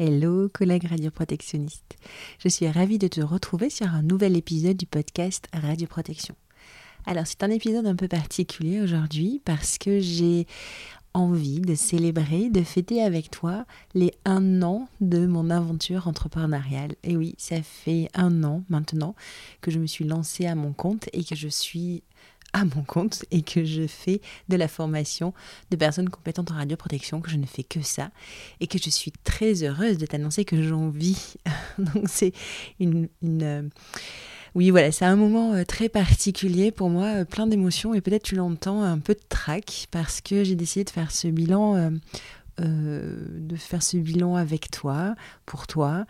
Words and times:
Hello 0.00 0.48
collègues 0.48 0.86
radioprotectionnistes. 0.86 1.96
Je 2.38 2.48
suis 2.48 2.68
ravie 2.68 2.98
de 2.98 3.08
te 3.08 3.20
retrouver 3.20 3.68
sur 3.68 3.88
un 3.88 4.02
nouvel 4.02 4.36
épisode 4.36 4.76
du 4.76 4.86
podcast 4.86 5.48
Radioprotection. 5.52 6.36
Alors 7.04 7.26
c'est 7.26 7.42
un 7.42 7.50
épisode 7.50 7.84
un 7.84 7.96
peu 7.96 8.06
particulier 8.06 8.80
aujourd'hui 8.80 9.42
parce 9.44 9.76
que 9.76 9.98
j'ai 9.98 10.46
envie 11.14 11.60
de 11.60 11.74
célébrer, 11.74 12.48
de 12.48 12.62
fêter 12.62 13.02
avec 13.02 13.32
toi 13.32 13.64
les 13.94 14.12
un 14.24 14.62
an 14.62 14.88
de 15.00 15.26
mon 15.26 15.50
aventure 15.50 16.06
entrepreneuriale. 16.06 16.94
Et 17.02 17.16
oui, 17.16 17.34
ça 17.36 17.60
fait 17.60 18.08
un 18.14 18.44
an 18.44 18.62
maintenant 18.68 19.16
que 19.62 19.72
je 19.72 19.80
me 19.80 19.86
suis 19.86 20.04
lancée 20.04 20.46
à 20.46 20.54
mon 20.54 20.72
compte 20.72 21.08
et 21.12 21.24
que 21.24 21.34
je 21.34 21.48
suis 21.48 22.04
à 22.52 22.64
mon 22.64 22.82
compte 22.82 23.24
et 23.30 23.42
que 23.42 23.64
je 23.64 23.86
fais 23.86 24.20
de 24.48 24.56
la 24.56 24.68
formation 24.68 25.34
de 25.70 25.76
personnes 25.76 26.08
compétentes 26.08 26.50
en 26.50 26.54
radioprotection, 26.54 27.20
que 27.20 27.30
je 27.30 27.36
ne 27.36 27.46
fais 27.46 27.62
que 27.62 27.82
ça 27.82 28.10
et 28.60 28.66
que 28.66 28.78
je 28.78 28.90
suis 28.90 29.12
très 29.24 29.62
heureuse 29.62 29.98
de 29.98 30.06
t'annoncer 30.06 30.44
que 30.44 30.62
j'en 30.62 30.88
vis. 30.88 31.36
Donc 31.78 32.04
c'est 32.06 32.32
une... 32.80 33.08
Euh, 33.24 33.62
oui, 34.54 34.70
voilà, 34.70 34.90
c'est 34.90 35.04
un 35.04 35.14
moment 35.14 35.52
euh, 35.54 35.64
très 35.64 35.88
particulier 35.88 36.72
pour 36.72 36.88
moi, 36.88 37.04
euh, 37.18 37.24
plein 37.24 37.46
d'émotions 37.46 37.94
et 37.94 38.00
peut-être 38.00 38.22
tu 38.22 38.34
l'entends 38.34 38.82
un 38.82 38.98
peu 38.98 39.14
de 39.14 39.20
trac 39.28 39.86
parce 39.90 40.20
que 40.20 40.42
j'ai 40.42 40.56
décidé 40.56 40.84
de 40.84 40.90
faire 40.90 41.10
ce 41.10 41.28
bilan 41.28 41.92
de 42.64 43.56
faire 43.56 43.82
ce 43.82 43.96
bilan 43.96 44.36
avec 44.36 44.70
toi, 44.70 45.14
pour 45.46 45.66
toi, 45.66 46.06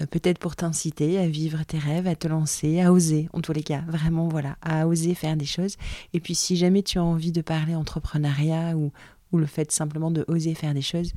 euh, 0.00 0.06
peut-être 0.06 0.38
pour 0.38 0.56
t'inciter 0.56 1.18
à 1.18 1.26
vivre 1.26 1.62
tes 1.64 1.78
rêves, 1.78 2.06
à 2.06 2.14
te 2.14 2.28
lancer, 2.28 2.80
à 2.80 2.92
oser, 2.92 3.28
en 3.32 3.40
tous 3.40 3.52
les 3.52 3.62
cas, 3.62 3.82
vraiment, 3.88 4.28
voilà, 4.28 4.56
à 4.62 4.86
oser 4.86 5.14
faire 5.14 5.36
des 5.36 5.44
choses. 5.44 5.76
Et 6.12 6.20
puis 6.20 6.34
si 6.34 6.56
jamais 6.56 6.82
tu 6.82 6.98
as 6.98 7.04
envie 7.04 7.32
de 7.32 7.40
parler 7.40 7.74
entrepreneuriat 7.74 8.76
ou, 8.76 8.92
ou 9.32 9.38
le 9.38 9.46
fait 9.46 9.70
simplement 9.72 10.10
de 10.10 10.24
oser 10.28 10.54
faire 10.54 10.74
des 10.74 10.82
choses, 10.82 11.12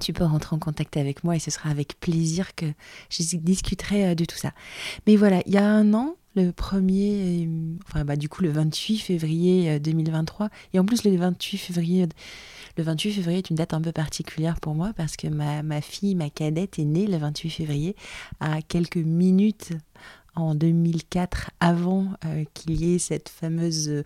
tu 0.00 0.12
peux 0.12 0.24
rentrer 0.24 0.56
en 0.56 0.58
contact 0.58 0.96
avec 0.96 1.24
moi 1.24 1.36
et 1.36 1.38
ce 1.38 1.50
sera 1.50 1.70
avec 1.70 2.00
plaisir 2.00 2.54
que 2.54 2.66
je 3.10 3.36
discuterai 3.36 4.08
euh, 4.08 4.14
de 4.14 4.24
tout 4.24 4.36
ça. 4.36 4.52
Mais 5.06 5.16
voilà, 5.16 5.42
il 5.46 5.52
y 5.52 5.58
a 5.58 5.66
un 5.66 5.94
an, 5.94 6.16
le 6.36 6.50
1er, 6.50 7.48
enfin 7.86 8.04
bah 8.04 8.16
du 8.16 8.28
coup 8.28 8.42
le 8.42 8.50
28 8.50 8.98
février 8.98 9.78
2023, 9.78 10.48
et 10.72 10.80
en 10.80 10.84
plus 10.84 11.04
le 11.04 11.16
28 11.16 11.58
février 11.58 12.08
le 12.76 12.82
28 12.82 13.12
février 13.12 13.38
est 13.38 13.50
une 13.50 13.56
date 13.56 13.74
un 13.74 13.80
peu 13.80 13.92
particulière 13.92 14.60
pour 14.60 14.74
moi 14.74 14.92
parce 14.96 15.16
que 15.16 15.28
ma, 15.28 15.62
ma 15.62 15.80
fille, 15.80 16.14
ma 16.14 16.30
cadette, 16.30 16.78
est 16.78 16.84
née 16.84 17.06
le 17.06 17.16
28 17.18 17.50
février 17.50 17.96
à 18.40 18.62
quelques 18.62 18.96
minutes 18.96 19.72
en 20.36 20.54
2004, 20.54 21.50
avant 21.60 22.08
euh, 22.24 22.44
qu'il 22.54 22.80
y 22.80 22.94
ait 22.94 22.98
cette 22.98 23.28
fameuse, 23.28 23.88
euh, 23.88 24.02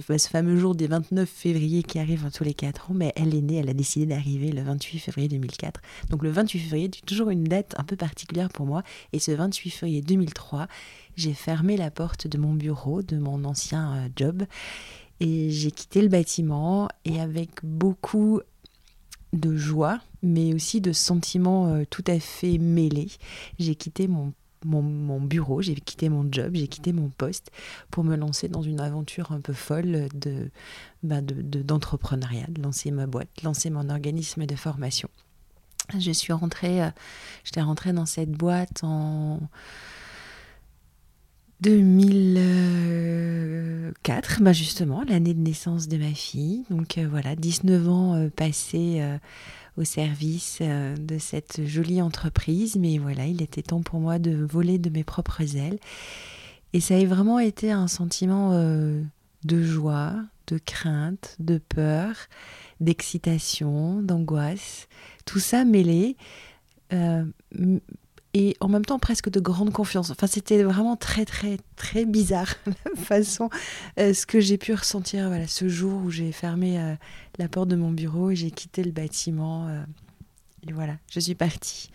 ce 0.00 0.28
fameux 0.28 0.56
jour 0.56 0.74
des 0.74 0.86
29 0.86 1.28
février 1.28 1.82
qui 1.82 1.98
arrive 1.98 2.30
tous 2.32 2.44
les 2.44 2.54
4 2.54 2.90
ans, 2.90 2.94
mais 2.94 3.12
elle 3.16 3.34
est 3.34 3.42
née, 3.42 3.56
elle 3.56 3.68
a 3.68 3.74
décidé 3.74 4.06
d'arriver 4.06 4.52
le 4.52 4.62
28 4.62 4.98
février 4.98 5.28
2004. 5.28 5.80
Donc 6.10 6.22
le 6.22 6.30
28 6.30 6.58
février 6.60 6.84
est 6.86 7.06
toujours 7.06 7.30
une 7.30 7.44
date 7.44 7.74
un 7.76 7.84
peu 7.84 7.96
particulière 7.96 8.48
pour 8.48 8.66
moi. 8.66 8.82
Et 9.12 9.18
ce 9.18 9.32
28 9.32 9.70
février 9.70 10.02
2003, 10.02 10.66
j'ai 11.16 11.34
fermé 11.34 11.76
la 11.76 11.90
porte 11.90 12.26
de 12.26 12.38
mon 12.38 12.54
bureau, 12.54 13.02
de 13.02 13.18
mon 13.18 13.44
ancien 13.44 13.96
euh, 13.96 14.08
job, 14.16 14.44
et 15.20 15.50
j'ai 15.50 15.70
quitté 15.70 16.02
le 16.02 16.08
bâtiment 16.08 16.88
et 17.04 17.20
avec 17.20 17.50
beaucoup 17.62 18.40
de 19.32 19.56
joie, 19.56 20.00
mais 20.22 20.54
aussi 20.54 20.80
de 20.80 20.92
sentiments 20.92 21.68
euh, 21.68 21.84
tout 21.88 22.04
à 22.06 22.18
fait 22.18 22.58
mêlés, 22.58 23.10
j'ai 23.58 23.74
quitté 23.74 24.08
mon, 24.08 24.32
mon, 24.64 25.20
bureau, 25.20 25.62
j'ai 25.62 25.74
quitté 25.74 26.08
mon 26.08 26.26
job, 26.30 26.52
j'ai 26.54 26.68
quitté 26.68 26.92
mon 26.92 27.08
poste 27.08 27.50
pour 27.90 28.04
me 28.04 28.16
lancer 28.16 28.48
dans 28.48 28.62
une 28.62 28.80
aventure 28.80 29.32
un 29.32 29.40
peu 29.40 29.52
folle 29.52 30.08
de, 30.14 30.50
bah 31.02 31.20
d'entrepreneuriat, 31.20 32.46
de, 32.48 32.62
lancer 32.62 32.90
ma 32.90 33.06
boîte, 33.06 33.28
lancer 33.42 33.70
mon 33.70 33.88
organisme 33.90 34.46
de 34.46 34.56
formation. 34.56 35.08
Je 35.98 36.10
suis 36.10 36.32
rentrée, 36.32 36.82
euh, 36.82 36.90
j'étais 37.44 37.62
rentrée 37.62 37.92
dans 37.92 38.06
cette 38.06 38.32
boîte 38.32 38.82
en 38.82 39.40
2004, 41.60 44.42
bah 44.42 44.52
justement, 44.52 45.02
l'année 45.08 45.32
de 45.32 45.40
naissance 45.40 45.88
de 45.88 45.96
ma 45.96 46.12
fille. 46.12 46.64
Donc 46.68 46.98
euh, 46.98 47.08
voilà, 47.08 47.34
19 47.34 47.88
ans 47.88 48.14
euh, 48.14 48.28
passés 48.28 48.98
euh, 49.00 49.16
au 49.78 49.84
service 49.84 50.60
de 50.60 51.18
cette 51.18 51.64
jolie 51.64 52.02
entreprise. 52.02 52.76
Mais 52.76 52.98
voilà, 52.98 53.24
il 53.26 53.40
était 53.40 53.62
temps 53.62 53.80
pour 53.80 54.00
moi 54.00 54.18
de 54.18 54.34
voler 54.34 54.76
de 54.78 54.90
mes 54.90 55.04
propres 55.04 55.56
ailes. 55.56 55.78
Et 56.74 56.80
ça 56.80 56.96
a 56.96 57.04
vraiment 57.04 57.38
été 57.38 57.72
un 57.72 57.88
sentiment 57.88 58.52
de 58.52 59.62
joie, 59.62 60.14
de 60.46 60.58
crainte, 60.58 61.36
de 61.38 61.56
peur, 61.58 62.14
d'excitation, 62.80 64.02
d'angoisse. 64.02 64.88
Tout 65.26 65.38
ça 65.38 65.64
mêlé 65.64 66.16
et 68.36 68.54
en 68.60 68.68
même 68.68 68.84
temps 68.84 68.98
presque 68.98 69.30
de 69.30 69.40
grande 69.40 69.72
confiance. 69.72 70.10
Enfin, 70.10 70.26
c'était 70.26 70.62
vraiment 70.62 70.94
très, 70.94 71.24
très, 71.24 71.56
très 71.74 72.04
bizarre 72.04 72.54
la 72.66 73.00
façon, 73.00 73.48
euh, 73.98 74.12
ce 74.12 74.26
que 74.26 74.40
j'ai 74.40 74.58
pu 74.58 74.74
ressentir 74.74 75.28
voilà, 75.28 75.46
ce 75.46 75.70
jour 75.70 76.02
où 76.04 76.10
j'ai 76.10 76.32
fermé 76.32 76.78
euh, 76.78 76.94
la 77.38 77.48
porte 77.48 77.68
de 77.68 77.76
mon 77.76 77.90
bureau 77.90 78.30
et 78.30 78.36
j'ai 78.36 78.50
quitté 78.50 78.84
le 78.84 78.90
bâtiment. 78.90 79.68
Euh, 79.68 79.82
et 80.68 80.72
voilà, 80.74 80.96
je 81.10 81.18
suis 81.18 81.34
partie. 81.34 81.88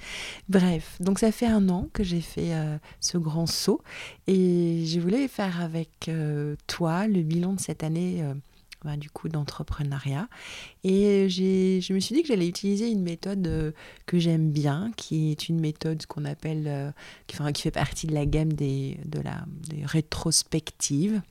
Bref, 0.50 0.98
donc 1.00 1.20
ça 1.20 1.32
fait 1.32 1.46
un 1.46 1.70
an 1.70 1.90
que 1.94 2.04
j'ai 2.04 2.22
fait 2.22 2.54
ce 3.02 3.18
grand 3.18 3.46
saut 3.46 3.82
et 4.26 4.86
je 4.86 4.98
voulais 5.02 5.28
faire 5.28 5.62
avec 5.62 6.10
toi 6.68 7.06
le 7.06 7.22
bilan 7.22 7.52
de 7.52 7.60
cette 7.60 7.84
année 7.84 8.24
bah, 8.84 8.98
du 8.98 9.10
coup 9.10 9.30
d'entrepreneuriat. 9.30 10.28
Et 10.84 11.30
je 11.30 11.94
me 11.94 12.00
suis 12.00 12.16
dit 12.16 12.22
que 12.24 12.28
j'allais 12.28 12.48
utiliser 12.48 12.90
une 12.90 13.04
méthode 13.04 13.46
euh, 13.48 13.72
que 14.06 14.18
j'aime 14.18 14.52
bien, 14.52 14.92
qui 14.98 15.32
est 15.32 15.50
une 15.50 15.60
méthode 15.60 16.06
qu'on 16.08 16.26
appelle, 16.26 16.66
euh, 16.68 16.92
qui, 17.28 17.62
fait 17.62 17.72
partie 17.72 18.08
de 18.08 18.14
la 18.14 18.26
gamme 18.26 18.54
des, 18.54 18.98
de 19.06 19.20
la, 19.20 19.46
des 19.70 19.86
rétrospectives 19.86 21.22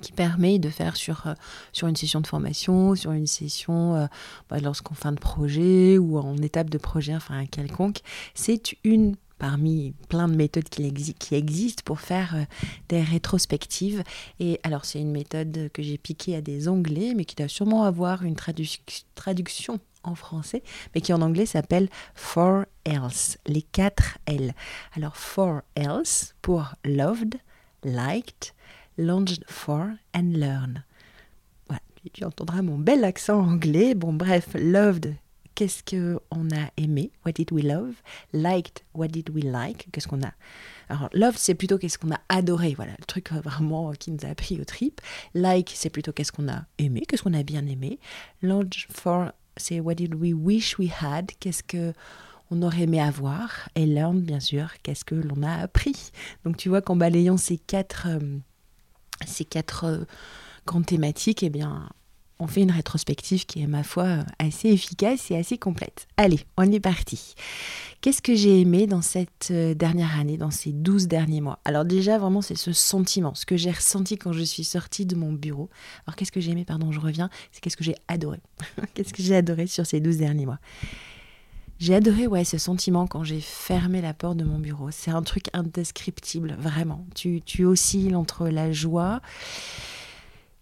qui 0.00 0.10
permet 0.10 0.58
de 0.58 0.68
faire 0.70 0.96
sur, 0.96 1.28
euh, 1.28 1.34
sur 1.72 1.86
une 1.86 1.94
session 1.94 2.20
de 2.20 2.26
formation, 2.26 2.96
sur 2.96 3.12
une 3.12 3.28
session 3.28 4.08
bah, 4.50 4.58
lorsqu'on 4.58 4.94
fin 4.94 5.12
de 5.12 5.20
projet 5.20 5.96
ou 5.98 6.18
en 6.18 6.36
étape 6.38 6.70
de 6.70 6.78
projet, 6.78 7.14
enfin 7.14 7.46
quelconque. 7.46 8.00
C'est 8.34 8.74
une 8.82 9.14
parmi 9.38 9.92
plein 10.08 10.28
de 10.28 10.36
méthodes 10.36 10.68
qui, 10.68 11.34
existent 11.34 11.82
pour 11.84 12.00
faire 12.00 12.34
euh, 12.36 12.44
des 12.88 13.02
rétrospectives. 13.02 14.02
Et 14.40 14.60
alors, 14.62 14.84
c'est 14.84 15.00
une 15.00 15.10
méthode 15.10 15.70
que 15.72 15.82
j'ai 15.82 15.98
piquée 15.98 16.36
à 16.36 16.40
des 16.40 16.68
Anglais, 16.68 17.14
mais 17.14 17.24
qui 17.24 17.34
doit 17.34 17.48
sûrement 17.48 17.84
avoir 17.84 18.24
une 18.24 18.36
traduction 18.36 19.80
en 20.04 20.14
français, 20.14 20.62
mais 20.94 21.00
qui 21.00 21.12
en 21.12 21.22
anglais 21.22 21.46
s'appelle 21.46 21.88
For 22.14 22.64
Else, 22.84 23.38
les 23.46 23.62
quatre 23.62 24.18
L. 24.26 24.54
Alors, 24.94 25.16
For 25.16 25.62
Else 25.74 26.34
pour 26.42 26.74
loved, 26.84 27.36
liked, 27.82 28.54
longed 28.98 29.44
for 29.48 29.88
and 30.14 30.32
learn. 30.34 30.84
Voilà, 31.68 31.82
tu 32.12 32.24
entendras 32.24 32.62
mon 32.62 32.78
bel 32.78 33.04
accent 33.04 33.40
anglais. 33.40 33.94
Bon, 33.94 34.12
bref, 34.12 34.48
loved, 34.54 35.14
qu'est-ce 35.54 35.82
qu'on 35.82 36.50
a 36.50 36.70
aimé, 36.76 37.10
what 37.24 37.32
did 37.32 37.52
we 37.52 37.62
love, 37.62 37.94
liked, 38.32 38.84
what 38.94 39.08
did 39.08 39.30
we 39.30 39.42
like, 39.44 39.88
qu'est-ce 39.92 40.08
qu'on 40.08 40.22
a? 40.22 40.32
Alors, 40.88 41.08
love, 41.12 41.36
c'est 41.36 41.54
plutôt 41.54 41.78
qu'est-ce 41.78 41.98
qu'on 41.98 42.12
a 42.12 42.20
adoré, 42.28 42.74
voilà, 42.74 42.92
le 42.98 43.04
truc 43.04 43.32
vraiment 43.32 43.92
qui 43.92 44.10
nous 44.10 44.24
a 44.24 44.34
pris 44.34 44.60
au 44.60 44.64
trip. 44.64 45.00
Like, 45.34 45.72
c'est 45.74 45.90
plutôt 45.90 46.12
qu'est-ce 46.12 46.32
qu'on 46.32 46.48
a 46.48 46.64
aimé, 46.78 47.02
qu'est-ce 47.08 47.22
qu'on 47.22 47.34
a 47.34 47.42
bien 47.42 47.66
aimé. 47.66 47.98
Long 48.42 48.68
for, 48.90 49.32
c'est 49.56 49.80
what 49.80 49.94
did 49.94 50.14
we 50.14 50.34
wish 50.34 50.78
we 50.78 50.90
had, 51.00 51.30
qu'est-ce 51.40 51.62
que 51.62 51.92
on 52.50 52.62
aurait 52.62 52.82
aimé 52.82 53.00
avoir? 53.00 53.68
Et 53.74 53.86
learn, 53.86 54.20
bien 54.20 54.40
sûr, 54.40 54.68
qu'est-ce 54.82 55.04
que 55.04 55.14
l'on 55.14 55.42
a 55.42 55.54
appris? 55.54 56.10
Donc, 56.44 56.56
tu 56.56 56.68
vois 56.68 56.82
qu'en 56.82 56.96
balayant 56.96 57.36
ces 57.36 57.56
quatre, 57.56 58.06
euh, 58.08 58.38
ces 59.26 59.44
quatre 59.44 59.84
euh, 59.84 60.04
grandes 60.66 60.86
thématiques, 60.86 61.42
eh 61.42 61.50
bien, 61.50 61.88
on 62.38 62.46
fait 62.46 62.62
une 62.62 62.70
rétrospective 62.70 63.46
qui 63.46 63.62
est, 63.62 63.66
ma 63.66 63.82
foi, 63.82 64.24
assez 64.38 64.68
efficace 64.68 65.30
et 65.30 65.36
assez 65.36 65.56
complète. 65.56 66.08
Allez, 66.16 66.40
on 66.56 66.70
est 66.70 66.80
parti. 66.80 67.34
Qu'est-ce 68.00 68.20
que 68.20 68.34
j'ai 68.34 68.60
aimé 68.60 68.86
dans 68.86 69.02
cette 69.02 69.48
euh, 69.50 69.74
dernière 69.74 70.18
année, 70.18 70.36
dans 70.36 70.50
ces 70.50 70.72
12 70.72 71.06
derniers 71.06 71.40
mois? 71.40 71.60
Alors 71.64 71.84
déjà, 71.84 72.18
vraiment, 72.18 72.42
c'est 72.42 72.56
ce 72.56 72.72
sentiment, 72.72 73.34
ce 73.34 73.46
que 73.46 73.56
j'ai 73.56 73.70
ressenti 73.70 74.18
quand 74.18 74.32
je 74.32 74.42
suis 74.42 74.64
sortie 74.64 75.06
de 75.06 75.14
mon 75.14 75.32
bureau. 75.32 75.70
Alors 76.06 76.16
qu'est-ce 76.16 76.32
que 76.32 76.40
j'ai 76.40 76.50
aimé, 76.50 76.64
pardon, 76.64 76.92
je 76.92 77.00
reviens, 77.00 77.30
c'est 77.52 77.60
qu'est-ce 77.60 77.76
que 77.76 77.84
j'ai 77.84 77.96
adoré. 78.08 78.40
qu'est-ce 78.94 79.14
que 79.14 79.22
j'ai 79.22 79.36
adoré 79.36 79.66
sur 79.66 79.86
ces 79.86 80.00
12 80.00 80.18
derniers 80.18 80.46
mois? 80.46 80.58
J'ai 81.78 81.94
adoré 81.94 82.26
ouais, 82.26 82.44
ce 82.44 82.58
sentiment 82.58 83.06
quand 83.06 83.24
j'ai 83.24 83.40
fermé 83.40 84.00
la 84.00 84.14
porte 84.14 84.36
de 84.36 84.44
mon 84.44 84.58
bureau. 84.58 84.90
C'est 84.90 85.10
un 85.10 85.22
truc 85.22 85.46
indescriptible, 85.52 86.56
vraiment. 86.58 87.06
Tu, 87.14 87.42
tu 87.42 87.64
oscilles 87.64 88.14
entre 88.14 88.48
la 88.48 88.72
joie 88.72 89.20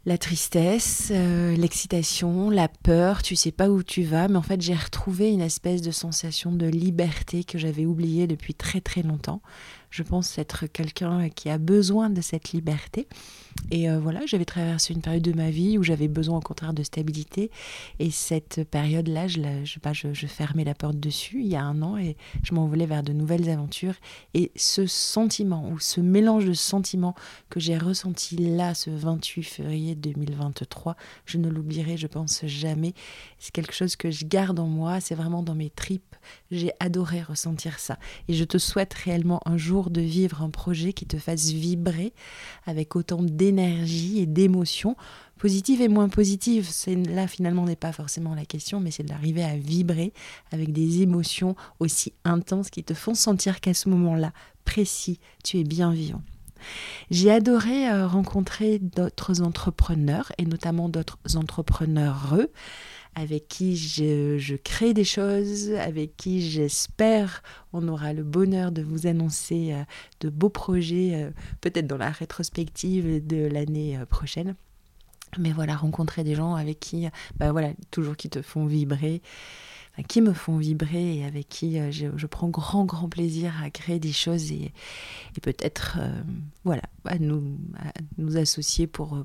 la 0.04 0.18
tristesse, 0.18 1.10
euh, 1.12 1.54
l'excitation, 1.56 2.50
la 2.50 2.68
peur, 2.68 3.22
tu 3.22 3.36
sais 3.36 3.52
pas 3.52 3.68
où 3.68 3.82
tu 3.82 4.02
vas, 4.02 4.28
mais 4.28 4.36
en 4.36 4.42
fait 4.42 4.60
j'ai 4.60 4.74
retrouvé 4.74 5.30
une 5.30 5.40
espèce 5.40 5.80
de 5.80 5.92
sensation 5.92 6.50
de 6.52 6.66
liberté 6.66 7.44
que 7.44 7.56
j'avais 7.58 7.86
oubliée 7.86 8.26
depuis 8.26 8.54
très 8.54 8.80
très 8.80 9.02
longtemps. 9.02 9.40
Je 9.92 10.02
pense 10.02 10.38
être 10.38 10.66
quelqu'un 10.66 11.28
qui 11.28 11.50
a 11.50 11.58
besoin 11.58 12.10
de 12.10 12.22
cette 12.22 12.52
liberté. 12.52 13.06
Et 13.70 13.90
euh, 13.90 14.00
voilà, 14.00 14.24
j'avais 14.24 14.46
traversé 14.46 14.94
une 14.94 15.02
période 15.02 15.22
de 15.22 15.34
ma 15.34 15.50
vie 15.50 15.76
où 15.76 15.82
j'avais 15.82 16.08
besoin 16.08 16.38
au 16.38 16.40
contraire 16.40 16.72
de 16.72 16.82
stabilité. 16.82 17.50
Et 17.98 18.10
cette 18.10 18.64
période-là, 18.64 19.28
je, 19.28 19.40
je, 19.64 20.12
je, 20.12 20.26
fermais 20.26 20.64
la 20.64 20.74
porte 20.74 20.98
dessus 20.98 21.42
il 21.42 21.48
y 21.48 21.56
a 21.56 21.62
un 21.62 21.82
an 21.82 21.98
et 21.98 22.16
je 22.42 22.54
m'envolais 22.54 22.86
vers 22.86 23.02
de 23.02 23.12
nouvelles 23.12 23.50
aventures. 23.50 23.94
Et 24.32 24.50
ce 24.56 24.86
sentiment 24.86 25.68
ou 25.70 25.78
ce 25.78 26.00
mélange 26.00 26.46
de 26.46 26.54
sentiments 26.54 27.14
que 27.50 27.60
j'ai 27.60 27.76
ressenti 27.76 28.36
là, 28.36 28.74
ce 28.74 28.88
28 28.88 29.42
février 29.42 29.94
2023, 29.94 30.96
je 31.26 31.36
ne 31.36 31.50
l'oublierai, 31.50 31.98
je 31.98 32.06
pense, 32.06 32.46
jamais. 32.46 32.94
C'est 33.38 33.52
quelque 33.52 33.74
chose 33.74 33.96
que 33.96 34.10
je 34.10 34.24
garde 34.24 34.58
en 34.58 34.66
moi, 34.66 35.00
c'est 35.00 35.14
vraiment 35.14 35.42
dans 35.42 35.54
mes 35.54 35.70
tripes. 35.70 36.16
J'ai 36.50 36.72
adoré 36.80 37.20
ressentir 37.20 37.78
ça. 37.78 37.98
Et 38.28 38.34
je 38.34 38.44
te 38.44 38.56
souhaite 38.56 38.94
réellement 38.94 39.40
un 39.44 39.56
jour 39.56 39.81
de 39.90 40.00
vivre 40.00 40.42
un 40.42 40.50
projet 40.50 40.92
qui 40.92 41.06
te 41.06 41.16
fasse 41.16 41.50
vibrer 41.50 42.12
avec 42.66 42.96
autant 42.96 43.22
d'énergie 43.22 44.18
et 44.18 44.26
d'émotion, 44.26 44.96
positive 45.38 45.82
et 45.82 45.88
moins 45.88 46.08
positive. 46.08 46.68
C'est 46.70 46.94
là 46.94 47.26
finalement 47.26 47.64
n'est 47.64 47.76
pas 47.76 47.92
forcément 47.92 48.34
la 48.34 48.44
question, 48.44 48.80
mais 48.80 48.90
c'est 48.90 49.02
d'arriver 49.02 49.42
à 49.42 49.56
vibrer 49.56 50.12
avec 50.50 50.72
des 50.72 51.02
émotions 51.02 51.56
aussi 51.80 52.12
intenses 52.24 52.70
qui 52.70 52.84
te 52.84 52.94
font 52.94 53.14
sentir 53.14 53.60
qu'à 53.60 53.74
ce 53.74 53.88
moment-là 53.88 54.32
précis, 54.64 55.18
tu 55.44 55.58
es 55.58 55.64
bien 55.64 55.92
vivant. 55.92 56.22
J'ai 57.10 57.30
adoré 57.30 57.88
euh, 57.88 58.06
rencontrer 58.06 58.78
d'autres 58.78 59.42
entrepreneurs 59.42 60.32
et 60.38 60.44
notamment 60.44 60.88
d'autres 60.88 61.18
entrepreneurs 61.34 62.36
avec 63.14 63.48
qui 63.48 63.76
je, 63.76 64.56
crée 64.56 64.94
des 64.94 65.04
choses, 65.04 65.72
avec 65.72 66.16
qui 66.16 66.48
j'espère 66.48 67.42
on 67.72 67.86
aura 67.88 68.12
le 68.12 68.22
bonheur 68.22 68.72
de 68.72 68.82
vous 68.82 69.06
annoncer 69.06 69.72
euh, 69.72 69.82
de 70.20 70.28
beaux 70.28 70.48
projets, 70.48 71.12
euh, 71.14 71.30
peut-être 71.60 71.86
dans 71.86 71.96
la 71.96 72.10
rétrospective 72.10 73.26
de 73.26 73.46
l'année 73.46 73.98
euh, 73.98 74.06
prochaine. 74.06 74.54
Mais 75.38 75.52
voilà, 75.52 75.76
rencontrer 75.76 76.24
des 76.24 76.34
gens 76.34 76.54
avec 76.54 76.78
qui, 76.80 77.06
bah 77.36 77.52
voilà, 77.52 77.72
toujours 77.90 78.16
qui 78.16 78.28
te 78.28 78.42
font 78.42 78.66
vibrer, 78.66 79.22
qui 80.06 80.20
me 80.20 80.34
font 80.34 80.58
vibrer 80.58 81.16
et 81.16 81.24
avec 81.24 81.48
qui 81.48 81.78
je, 81.90 82.26
prends 82.26 82.50
grand, 82.50 82.84
grand 82.84 83.08
plaisir 83.08 83.54
à 83.62 83.70
créer 83.70 83.98
des 83.98 84.12
choses 84.12 84.52
et, 84.52 84.72
peut-être, 85.40 86.00
voilà, 86.64 86.82
à 87.06 87.18
nous, 87.18 87.56
à 87.78 87.92
nous 88.18 88.36
associer 88.36 88.86
pour 88.86 89.24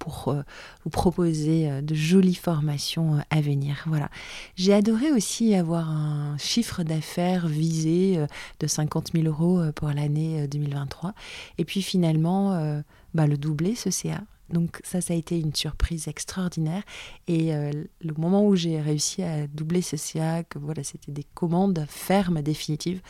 pour 0.00 0.28
euh, 0.28 0.42
vous 0.82 0.90
proposer 0.90 1.70
euh, 1.70 1.82
de 1.82 1.94
jolies 1.94 2.34
formations 2.34 3.14
euh, 3.14 3.20
à 3.30 3.40
venir. 3.40 3.84
Voilà. 3.86 4.10
J'ai 4.56 4.74
adoré 4.74 5.12
aussi 5.12 5.54
avoir 5.54 5.88
un 5.88 6.36
chiffre 6.38 6.82
d'affaires 6.82 7.46
visé 7.46 8.26
de 8.58 8.66
50 8.66 9.12
000 9.14 9.26
euros 9.26 9.62
pour 9.76 9.88
l'année 9.88 10.48
2023. 10.48 11.12
Et 11.58 11.64
puis 11.64 11.82
finalement, 11.82 12.82
bah, 13.14 13.26
le 13.26 13.36
doubler, 13.36 13.74
ce 13.74 13.90
CA. 13.90 14.22
Donc 14.50 14.80
ça, 14.84 15.00
ça 15.00 15.14
a 15.14 15.16
été 15.16 15.38
une 15.38 15.54
surprise 15.54 16.08
extraordinaire. 16.08 16.82
Et 17.28 17.52
le 17.52 18.14
moment 18.16 18.46
où 18.46 18.56
j'ai 18.56 18.80
réussi 18.80 19.22
à 19.22 19.46
doubler 19.46 19.82
ce 19.82 19.96
CA, 19.96 20.42
que 20.44 20.58
voilà, 20.58 20.82
c'était 20.82 21.12
des 21.12 21.24
commandes 21.34 21.84
fermes, 21.88 22.42
définitives, 22.42 23.00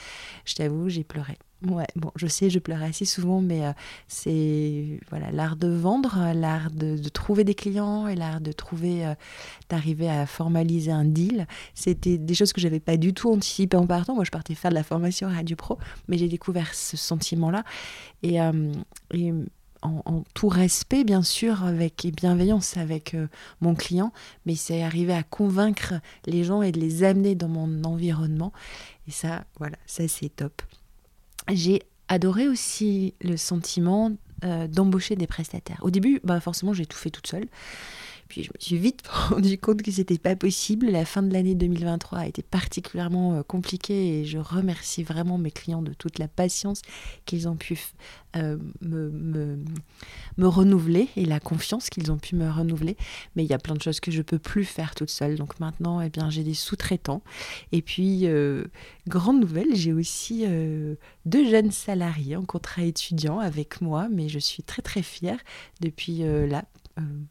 je 0.44 0.54
t'avoue, 0.54 0.88
j'ai 0.88 1.04
pleuré. 1.04 1.38
Ouais, 1.66 1.86
bon, 1.94 2.10
je 2.16 2.26
sais, 2.26 2.48
je 2.48 2.58
pleure 2.58 2.82
assez 2.82 3.04
souvent, 3.04 3.42
mais 3.42 3.66
euh, 3.66 3.72
c'est 4.08 4.98
voilà 5.10 5.30
l'art 5.30 5.56
de 5.56 5.68
vendre, 5.68 6.32
l'art 6.34 6.70
de, 6.70 6.96
trouver 7.10 7.44
des 7.44 7.54
clients 7.54 8.08
et 8.08 8.14
l'art 8.14 8.40
de 8.40 8.50
trouver, 8.50 9.04
euh, 9.04 9.14
d'arriver 9.68 10.08
à 10.08 10.24
formaliser 10.24 10.90
un 10.90 11.04
deal. 11.04 11.46
C'était 11.74 12.16
des 12.16 12.34
choses 12.34 12.54
que 12.54 12.62
j'avais 12.62 12.80
pas 12.80 12.96
du 12.96 13.12
tout 13.12 13.30
anticipées 13.30 13.76
en 13.76 13.86
partant. 13.86 14.14
Moi, 14.14 14.24
je 14.24 14.30
partais 14.30 14.54
faire 14.54 14.70
de 14.70 14.74
la 14.74 14.82
formation 14.82 15.28
Radio 15.28 15.54
Pro, 15.54 15.78
mais 16.08 16.16
j'ai 16.16 16.28
découvert 16.28 16.74
ce 16.74 16.96
sentiment-là 16.96 17.62
et, 18.22 18.40
euh, 18.40 18.72
en, 19.82 20.24
tout 20.34 20.48
respect, 20.48 21.04
bien 21.04 21.22
sûr, 21.22 21.64
avec 21.64 22.04
et 22.04 22.10
bienveillance 22.10 22.76
avec 22.76 23.16
mon 23.60 23.74
client, 23.74 24.12
mais 24.46 24.54
c'est 24.54 24.82
arriver 24.82 25.14
à 25.14 25.22
convaincre 25.22 25.94
les 26.26 26.44
gens 26.44 26.62
et 26.62 26.72
de 26.72 26.80
les 26.80 27.02
amener 27.04 27.34
dans 27.34 27.48
mon 27.48 27.84
environnement. 27.84 28.52
Et 29.08 29.10
ça, 29.10 29.44
voilà, 29.58 29.76
ça 29.86 30.06
c'est 30.06 30.28
top. 30.28 30.62
J'ai 31.48 31.82
adoré 32.08 32.48
aussi 32.48 33.14
le 33.22 33.36
sentiment 33.36 34.12
euh, 34.44 34.66
d'embaucher 34.66 35.16
des 35.16 35.26
prestataires. 35.26 35.78
Au 35.82 35.90
début, 35.90 36.20
bah 36.24 36.40
forcément, 36.40 36.72
j'ai 36.72 36.86
tout 36.86 36.96
fait 36.96 37.10
toute 37.10 37.26
seule. 37.26 37.46
Puis 38.30 38.44
je 38.44 38.48
me 38.48 38.60
suis 38.60 38.78
vite 38.78 39.02
rendu 39.08 39.58
compte 39.58 39.82
que 39.82 39.90
c'était 39.90 40.16
pas 40.16 40.36
possible. 40.36 40.86
La 40.86 41.04
fin 41.04 41.22
de 41.22 41.32
l'année 41.32 41.56
2023 41.56 42.18
a 42.20 42.26
été 42.26 42.42
particulièrement 42.42 43.34
euh, 43.34 43.42
compliquée 43.42 44.20
et 44.20 44.24
je 44.24 44.38
remercie 44.38 45.02
vraiment 45.02 45.36
mes 45.36 45.50
clients 45.50 45.82
de 45.82 45.92
toute 45.92 46.20
la 46.20 46.28
patience 46.28 46.80
qu'ils 47.26 47.48
ont 47.48 47.56
pu 47.56 47.78
euh, 48.36 48.56
me, 48.80 49.10
me, 50.36 50.46
renouveler 50.46 51.08
et 51.16 51.24
la 51.24 51.40
confiance 51.40 51.90
qu'ils 51.90 52.12
ont 52.12 52.18
pu 52.18 52.36
me 52.36 52.48
renouveler. 52.48 52.96
Mais 53.34 53.42
il 53.42 53.50
y 53.50 53.52
a 53.52 53.58
plein 53.58 53.74
de 53.74 53.82
choses 53.82 53.98
que 53.98 54.12
je 54.12 54.22
peux 54.22 54.38
plus 54.38 54.64
faire 54.64 54.94
toute 54.94 55.10
seule. 55.10 55.34
Donc 55.34 55.58
maintenant, 55.58 56.00
eh 56.00 56.08
bien, 56.08 56.30
j'ai 56.30 56.44
des 56.44 56.54
sous-traitants. 56.54 57.22
Et 57.72 57.82
puis, 57.82 58.28
euh, 58.28 58.64
grande 59.08 59.40
nouvelle, 59.40 59.74
j'ai 59.74 59.92
aussi 59.92 60.44
deux 61.26 61.50
jeunes 61.50 61.72
salariés 61.72 62.36
en 62.36 62.44
contrat 62.44 62.82
étudiant 62.82 63.40
avec 63.40 63.80
moi, 63.80 64.08
mais 64.08 64.28
je 64.28 64.38
suis 64.38 64.62
très 64.62 64.82
très 64.82 65.02
fière 65.02 65.38
depuis 65.80 66.18
là 66.20 66.64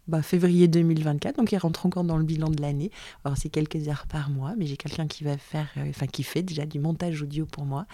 bah, 0.08 0.22
février 0.22 0.68
2024, 0.68 1.38
donc 1.38 1.52
il 1.52 1.58
rentre 1.58 1.86
encore 1.86 2.04
dans 2.04 2.18
le 2.18 2.24
bilan 2.24 2.50
de 2.50 2.62
l'année. 2.62 2.92
Alors 3.24 3.38
c'est 3.38 3.50
quelques 3.50 3.88
heures 3.88 4.06
par 4.08 4.30
mois, 4.30 4.54
mais 4.58 4.66
j'ai 4.66 4.78
quelqu'un 4.78 5.08
qui 5.08 5.24
va 5.24 5.38
faire, 5.38 5.68
euh, 5.78 5.90
enfin 5.90 6.08
qui 6.08 6.24
fait 6.24 6.42
déjà 6.42 6.66
du 6.66 6.80
montage 6.80 7.22
audio 7.22 7.46
pour 7.46 7.66
moi, 7.66 7.86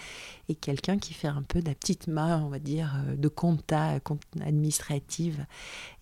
et 0.48 0.54
quelqu'un 0.54 0.98
qui 0.98 1.14
fait 1.14 1.28
un 1.28 1.42
peu 1.42 1.60
de 1.60 1.66
la 1.66 1.74
petite 1.74 2.08
main, 2.08 2.42
on 2.44 2.48
va 2.48 2.58
dire, 2.58 2.94
euh, 3.06 3.16
de 3.16 3.28
compta, 3.28 3.98
administrative. 4.40 5.46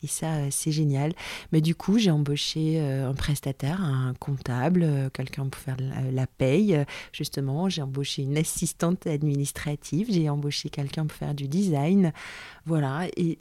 Et 0.02 0.06
ça, 0.06 0.50
c'est 0.50 0.72
génial. 0.72 1.12
Mais 1.52 1.60
du 1.60 1.74
coup, 1.74 1.98
j'ai 1.98 2.10
embauché 2.10 2.80
un 2.80 3.14
prestataire, 3.14 3.82
un 3.82 4.14
comptable, 4.14 5.10
quelqu'un 5.12 5.46
pour 5.48 5.60
faire 5.60 5.76
la, 6.12 6.26
paye, 6.26 6.84
justement. 7.12 7.68
J'ai 7.68 7.82
embauché 7.82 8.22
une 8.22 8.36
assistante 8.36 9.06
administrative, 9.06 10.08
j'ai 10.10 10.28
embauché 10.28 10.68
quelqu'un 10.68 11.06
pour 11.06 11.16
faire 11.16 11.34
du 11.34 11.48
design. 11.48 12.12
Voilà. 12.66 13.06
et 13.16 13.38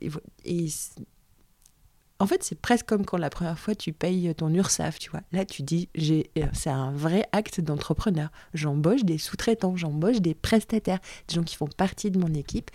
en 2.20 2.28
fait, 2.28 2.44
c'est 2.44 2.60
presque 2.60 2.86
comme 2.86 3.06
quand 3.06 3.18
la 3.18 3.30
première 3.30 3.60
fois 3.60 3.76
tu 3.76 3.92
payes 3.92 4.34
ton 4.36 4.54
URSAF, 4.54 5.00
tu 5.00 5.10
vois. 5.10 5.22
Là, 5.32 5.46
tu 5.46 5.62
dis, 5.64 5.90
j'ai, 5.96 6.30
euh, 6.38 6.46
c'est 6.54 6.70
un 6.70 6.92
vrai 6.92 7.26
acte 7.32 7.60
d'entrepreneur. 7.60 8.30
J'embauche 8.54 9.04
des 9.04 9.18
sous-traitants, 9.18 9.76
j'embauche 9.76 10.22
des 10.22 10.34
prestataires, 10.34 11.00
des 11.28 11.36
gens 11.36 11.44
qui 11.44 11.56
font 11.56 11.68
partie 11.68 12.12
de 12.12 12.20
mon 12.20 12.34
équipe, 12.34 12.72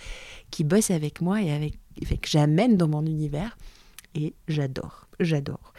qui 0.50 0.64
bossent 0.64 0.90
avec 0.90 1.20
moi 1.20 1.40
et 1.40 1.52
avec, 1.52 1.78
que 2.20 2.28
j'amène 2.28 2.76
dans 2.76 2.88
mon 2.88 3.06
univers. 3.06 3.56
Et 4.14 4.34
j'adore, 4.48 5.06
j'adore. 5.20 5.72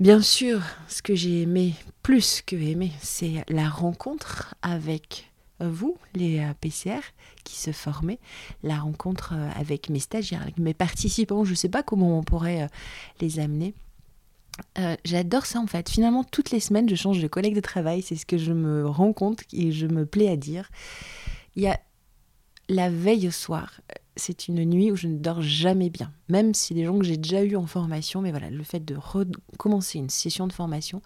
Bien 0.00 0.20
sûr, 0.20 0.60
ce 0.88 1.02
que 1.02 1.14
j'ai 1.14 1.42
aimé, 1.42 1.74
plus 2.02 2.42
que 2.42 2.56
aimé, 2.56 2.92
c'est 3.00 3.44
la 3.48 3.68
rencontre 3.68 4.54
avec 4.62 5.32
vous, 5.60 5.96
les 6.14 6.40
euh, 6.40 6.52
PCR, 6.60 7.00
qui 7.44 7.56
se 7.56 7.72
formaient, 7.72 8.18
la 8.62 8.78
rencontre 8.78 9.34
euh, 9.34 9.50
avec 9.54 9.88
mes 9.88 10.00
stagiaires, 10.00 10.42
avec 10.42 10.58
mes 10.58 10.74
participants, 10.74 11.44
je 11.44 11.50
ne 11.50 11.56
sais 11.56 11.68
pas 11.68 11.82
comment 11.82 12.18
on 12.18 12.22
pourrait 12.22 12.62
euh, 12.62 12.68
les 13.20 13.38
amener. 13.38 13.74
J'adore 15.04 15.46
ça 15.46 15.58
en 15.58 15.66
fait. 15.66 15.88
Finalement, 15.88 16.22
toutes 16.22 16.52
les 16.52 16.60
semaines, 16.60 16.88
je 16.88 16.94
change 16.94 17.20
de 17.20 17.26
collègue 17.26 17.56
de 17.56 17.60
travail. 17.60 18.02
C'est 18.02 18.14
ce 18.14 18.24
que 18.24 18.38
je 18.38 18.52
me 18.52 18.86
rends 18.86 19.12
compte 19.12 19.42
et 19.52 19.72
je 19.72 19.88
me 19.88 20.06
plais 20.06 20.28
à 20.28 20.36
dire. 20.36 20.70
Il 21.56 21.64
y 21.64 21.66
a 21.66 21.80
la 22.68 22.88
veille 22.88 23.26
au 23.26 23.32
soir. 23.32 23.80
C'est 24.14 24.46
une 24.46 24.64
nuit 24.64 24.92
où 24.92 24.96
je 24.96 25.08
ne 25.08 25.18
dors 25.18 25.42
jamais 25.42 25.90
bien. 25.90 26.12
Même 26.28 26.54
si 26.54 26.72
des 26.72 26.84
gens 26.84 26.96
que 26.96 27.04
j'ai 27.04 27.16
déjà 27.16 27.42
eu 27.42 27.56
en 27.56 27.66
formation, 27.66 28.22
mais 28.22 28.30
voilà, 28.30 28.48
le 28.48 28.62
fait 28.62 28.84
de 28.84 28.94
recommencer 28.94 29.98
une 29.98 30.08
session 30.08 30.46
de 30.46 30.52
formation, 30.52 31.02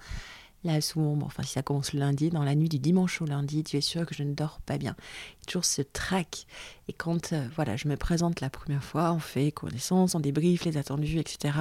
Là, 0.64 0.80
souvent, 0.80 1.16
enfin, 1.22 1.44
si 1.44 1.52
ça 1.52 1.62
commence 1.62 1.92
le 1.92 2.00
lundi, 2.00 2.30
dans 2.30 2.42
la 2.42 2.56
nuit 2.56 2.68
du 2.68 2.80
dimanche 2.80 3.22
au 3.22 3.26
lundi, 3.26 3.62
tu 3.62 3.76
es 3.76 3.80
sûr 3.80 4.04
que 4.04 4.14
je 4.14 4.24
ne 4.24 4.34
dors 4.34 4.60
pas 4.60 4.76
bien. 4.76 4.96
Il 4.98 5.38
y 5.38 5.42
a 5.42 5.46
toujours 5.46 5.64
ce 5.64 5.82
trac. 5.82 6.46
Et 6.88 6.92
quand 6.92 7.32
euh, 7.32 7.46
voilà, 7.54 7.76
je 7.76 7.86
me 7.86 7.96
présente 7.96 8.40
la 8.40 8.50
première 8.50 8.82
fois, 8.82 9.12
on 9.12 9.20
fait 9.20 9.52
connaissance, 9.52 10.16
on 10.16 10.20
débriefe 10.20 10.64
les 10.64 10.76
attendus, 10.76 11.18
etc. 11.18 11.54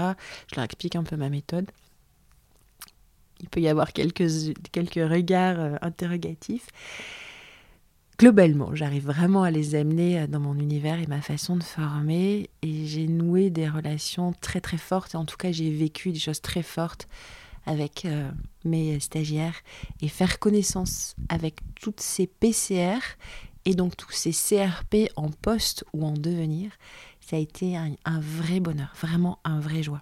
Je 0.49 0.55
leur 0.55 0.65
explique 0.65 0.95
un 0.95 1.03
peu 1.03 1.15
ma 1.15 1.29
méthode. 1.29 1.69
Il 3.39 3.49
peut 3.49 3.59
y 3.59 3.67
avoir 3.67 3.93
quelques, 3.93 4.29
quelques 4.71 4.95
regards 4.95 5.59
euh, 5.59 5.75
interrogatifs. 5.81 6.67
Globalement, 8.17 8.73
j'arrive 8.73 9.05
vraiment 9.05 9.43
à 9.43 9.51
les 9.51 9.75
amener 9.75 10.21
euh, 10.21 10.25
dans 10.25 10.39
mon 10.39 10.55
univers 10.55 10.99
et 10.99 11.05
ma 11.05 11.21
façon 11.21 11.55
de 11.55 11.63
former. 11.63 12.49
Et 12.63 12.87
j'ai 12.87 13.07
noué 13.07 13.51
des 13.51 13.69
relations 13.69 14.33
très 14.41 14.59
très 14.59 14.77
fortes. 14.77 15.13
En 15.13 15.25
tout 15.25 15.37
cas, 15.37 15.51
j'ai 15.51 15.69
vécu 15.69 16.11
des 16.11 16.19
choses 16.19 16.41
très 16.41 16.63
fortes 16.63 17.07
avec 17.67 18.05
euh, 18.05 18.31
mes 18.65 18.99
stagiaires 18.99 19.55
et 20.01 20.07
faire 20.07 20.39
connaissance 20.39 21.15
avec 21.29 21.59
toutes 21.75 22.01
ces 22.01 22.25
PCR 22.25 22.99
et 23.65 23.75
donc 23.75 23.97
tous 23.97 24.11
ces 24.11 24.31
CRP 24.31 25.11
en 25.17 25.29
poste 25.29 25.83
ou 25.93 26.05
en 26.05 26.13
devenir, 26.13 26.71
ça 27.19 27.35
a 27.35 27.39
été 27.39 27.75
un, 27.75 28.19
vrai 28.21 28.61
bonheur, 28.61 28.93
vraiment 29.01 29.39
un 29.43 29.59
vrai 29.59 29.83
joie. 29.83 29.99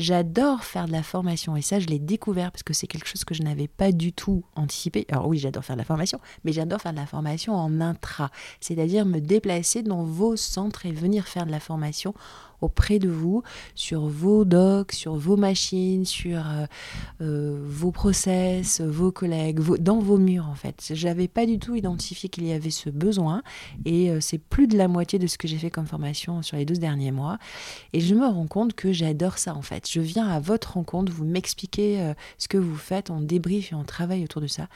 J'adore 0.00 0.64
faire 0.64 0.86
de 0.86 0.92
la 0.92 1.04
formation 1.04 1.54
et 1.54 1.62
ça, 1.62 1.78
je 1.78 1.86
l'ai 1.86 2.00
découvert 2.00 2.50
parce 2.50 2.64
que 2.64 2.74
c'est 2.74 2.88
quelque 2.88 3.06
chose 3.06 3.24
que 3.24 3.34
je 3.34 3.44
n'avais 3.44 3.68
pas 3.68 3.92
du 3.92 4.12
tout 4.12 4.42
anticipé. 4.56 5.06
Alors 5.12 5.28
oui, 5.28 5.38
j'adore 5.38 5.64
faire 5.64 5.76
de 5.76 5.80
la 5.80 5.84
formation, 5.84 6.18
mais 6.42 6.52
j'adore 6.52 6.80
faire 6.80 6.92
de 6.92 6.98
la 6.98 7.06
formation 7.06 7.54
en 7.54 7.80
intra, 7.80 8.32
c'est-à-dire 8.58 9.06
me 9.06 9.20
déplacer 9.20 9.84
dans 9.84 10.02
vos 10.02 10.34
centres 10.34 10.84
et 10.84 10.90
venir 10.90 11.28
faire 11.28 11.46
de 11.46 11.52
la 11.52 11.60
formation 11.60 12.12
auprès 12.60 12.98
de 12.98 13.08
vous 13.08 13.42
sur 13.74 14.06
vos 14.06 14.44
docs, 14.44 14.92
sur 14.92 15.14
vos 15.16 15.36
machines, 15.36 16.04
sur 16.04 16.38
euh, 16.38 16.66
euh, 17.20 17.58
vos 17.64 17.90
process, 17.90 18.80
vos 18.80 19.12
collègues, 19.12 19.60
dans 19.80 19.98
vos 19.98 20.18
murs 20.18 20.48
en 20.48 20.54
fait. 20.54 20.92
J'avais 20.94 21.28
pas 21.28 21.46
du 21.46 21.58
tout 21.58 21.74
identifié 21.74 22.28
qu'il 22.28 22.46
y 22.46 22.52
avait 22.52 22.70
ce 22.70 22.90
besoin 22.90 23.42
et 23.84 24.10
euh, 24.10 24.20
c'est 24.20 24.38
plus 24.38 24.66
de 24.66 24.76
la 24.76 24.88
moitié 24.88 25.18
de 25.18 25.26
ce 25.26 25.38
que 25.38 25.48
j'ai 25.48 25.58
fait 25.58 25.70
comme 25.70 25.86
formation 25.86 26.42
sur 26.42 26.56
les 26.56 26.64
12 26.64 26.78
derniers 26.78 27.12
mois 27.12 27.38
et 27.92 28.00
je 28.00 28.14
me 28.14 28.26
rends 28.26 28.46
compte 28.46 28.74
que 28.74 28.92
j'adore 28.92 29.38
ça 29.38 29.54
en 29.54 29.62
fait. 29.62 29.88
Je 29.90 30.00
viens 30.00 30.28
à 30.28 30.40
votre 30.40 30.74
rencontre, 30.74 31.12
vous 31.12 31.24
m'expliquez 31.24 32.12
ce 32.38 32.48
que 32.48 32.58
vous 32.58 32.76
faites, 32.76 33.10
on 33.10 33.20
débrief 33.20 33.72
et 33.72 33.74
on 33.74 33.84
travaille 33.84 34.24
autour 34.24 34.42
de 34.42 34.46
ça 34.46 34.68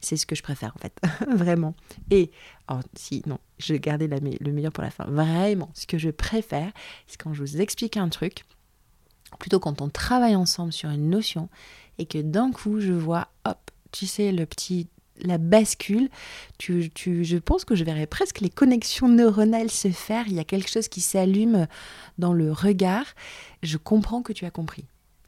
c'est 0.00 0.16
ce 0.16 0.26
que 0.26 0.34
je 0.34 0.42
préfère 0.42 0.72
en 0.76 0.78
fait, 0.78 0.98
vraiment. 1.36 1.74
Et, 2.10 2.30
oh, 2.70 2.80
si, 2.94 3.22
non, 3.26 3.38
je 3.58 3.72
vais 3.72 3.80
garder 3.80 4.08
le 4.08 4.52
meilleur 4.52 4.72
pour 4.72 4.84
la 4.84 4.90
fin. 4.90 5.04
Vraiment, 5.04 5.70
ce 5.74 5.86
que 5.86 5.98
je 5.98 6.10
préfère, 6.10 6.72
c'est 7.06 7.20
quand 7.20 7.34
je 7.34 7.40
vous 7.40 7.60
explique 7.60 7.96
un 7.96 8.08
truc, 8.08 8.44
plutôt 9.38 9.60
quand 9.60 9.80
on 9.80 9.88
travaille 9.88 10.36
ensemble 10.36 10.72
sur 10.72 10.90
une 10.90 11.10
notion, 11.10 11.48
et 11.98 12.06
que 12.06 12.18
d'un 12.18 12.52
coup, 12.52 12.80
je 12.80 12.92
vois, 12.92 13.28
hop, 13.44 13.70
tu 13.92 14.06
sais, 14.06 14.32
le 14.32 14.46
petit 14.46 14.88
la 15.20 15.38
bascule, 15.38 16.10
tu, 16.58 16.90
tu, 16.90 17.24
je 17.24 17.38
pense 17.38 17.64
que 17.64 17.74
je 17.74 17.84
verrais 17.84 18.06
presque 18.06 18.40
les 18.40 18.50
connexions 18.50 19.08
neuronales 19.08 19.70
se 19.70 19.88
faire. 19.90 20.28
Il 20.28 20.34
y 20.34 20.38
a 20.38 20.44
quelque 20.44 20.70
chose 20.70 20.88
qui 20.88 21.00
s'allume 21.00 21.66
dans 22.18 22.34
le 22.34 22.52
regard. 22.52 23.06
Je 23.62 23.78
comprends 23.78 24.20
que 24.20 24.34
tu 24.34 24.44
as 24.44 24.50
compris. 24.50 24.84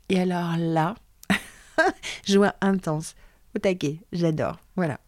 Et 0.09 0.21
alors 0.21 0.57
là, 0.59 0.95
joie 2.27 2.55
intense 2.61 3.15
au 3.55 3.59
taquet, 3.59 4.01
j'adore. 4.13 4.59
Voilà. 4.77 5.01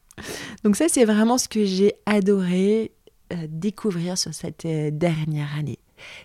Donc 0.65 0.77
ça, 0.77 0.87
c'est 0.89 1.05
vraiment 1.05 1.39
ce 1.39 1.49
que 1.49 1.65
j'ai 1.65 1.95
adoré 2.07 2.93
euh, 3.33 3.47
découvrir 3.49 4.19
sur 4.19 4.35
cette 4.35 4.65
euh, 4.65 4.91
dernière 4.91 5.57
année. 5.57 5.79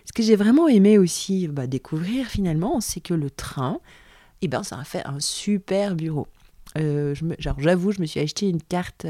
Ce 0.06 0.12
que 0.12 0.22
j'ai 0.22 0.36
vraiment 0.36 0.68
aimé 0.68 0.98
aussi 0.98 1.48
bah, 1.48 1.66
découvrir 1.66 2.26
finalement, 2.26 2.80
c'est 2.80 3.00
que 3.00 3.14
le 3.14 3.30
train, 3.30 3.78
eh 4.42 4.48
ben, 4.48 4.62
ça 4.62 4.78
a 4.78 4.84
fait 4.84 5.06
un 5.06 5.20
super 5.20 5.94
bureau. 5.94 6.26
Euh, 6.78 7.14
j'avoue, 7.38 7.92
je 7.92 8.00
me 8.00 8.06
suis 8.06 8.20
acheté 8.20 8.48
une 8.48 8.60
carte 8.60 9.06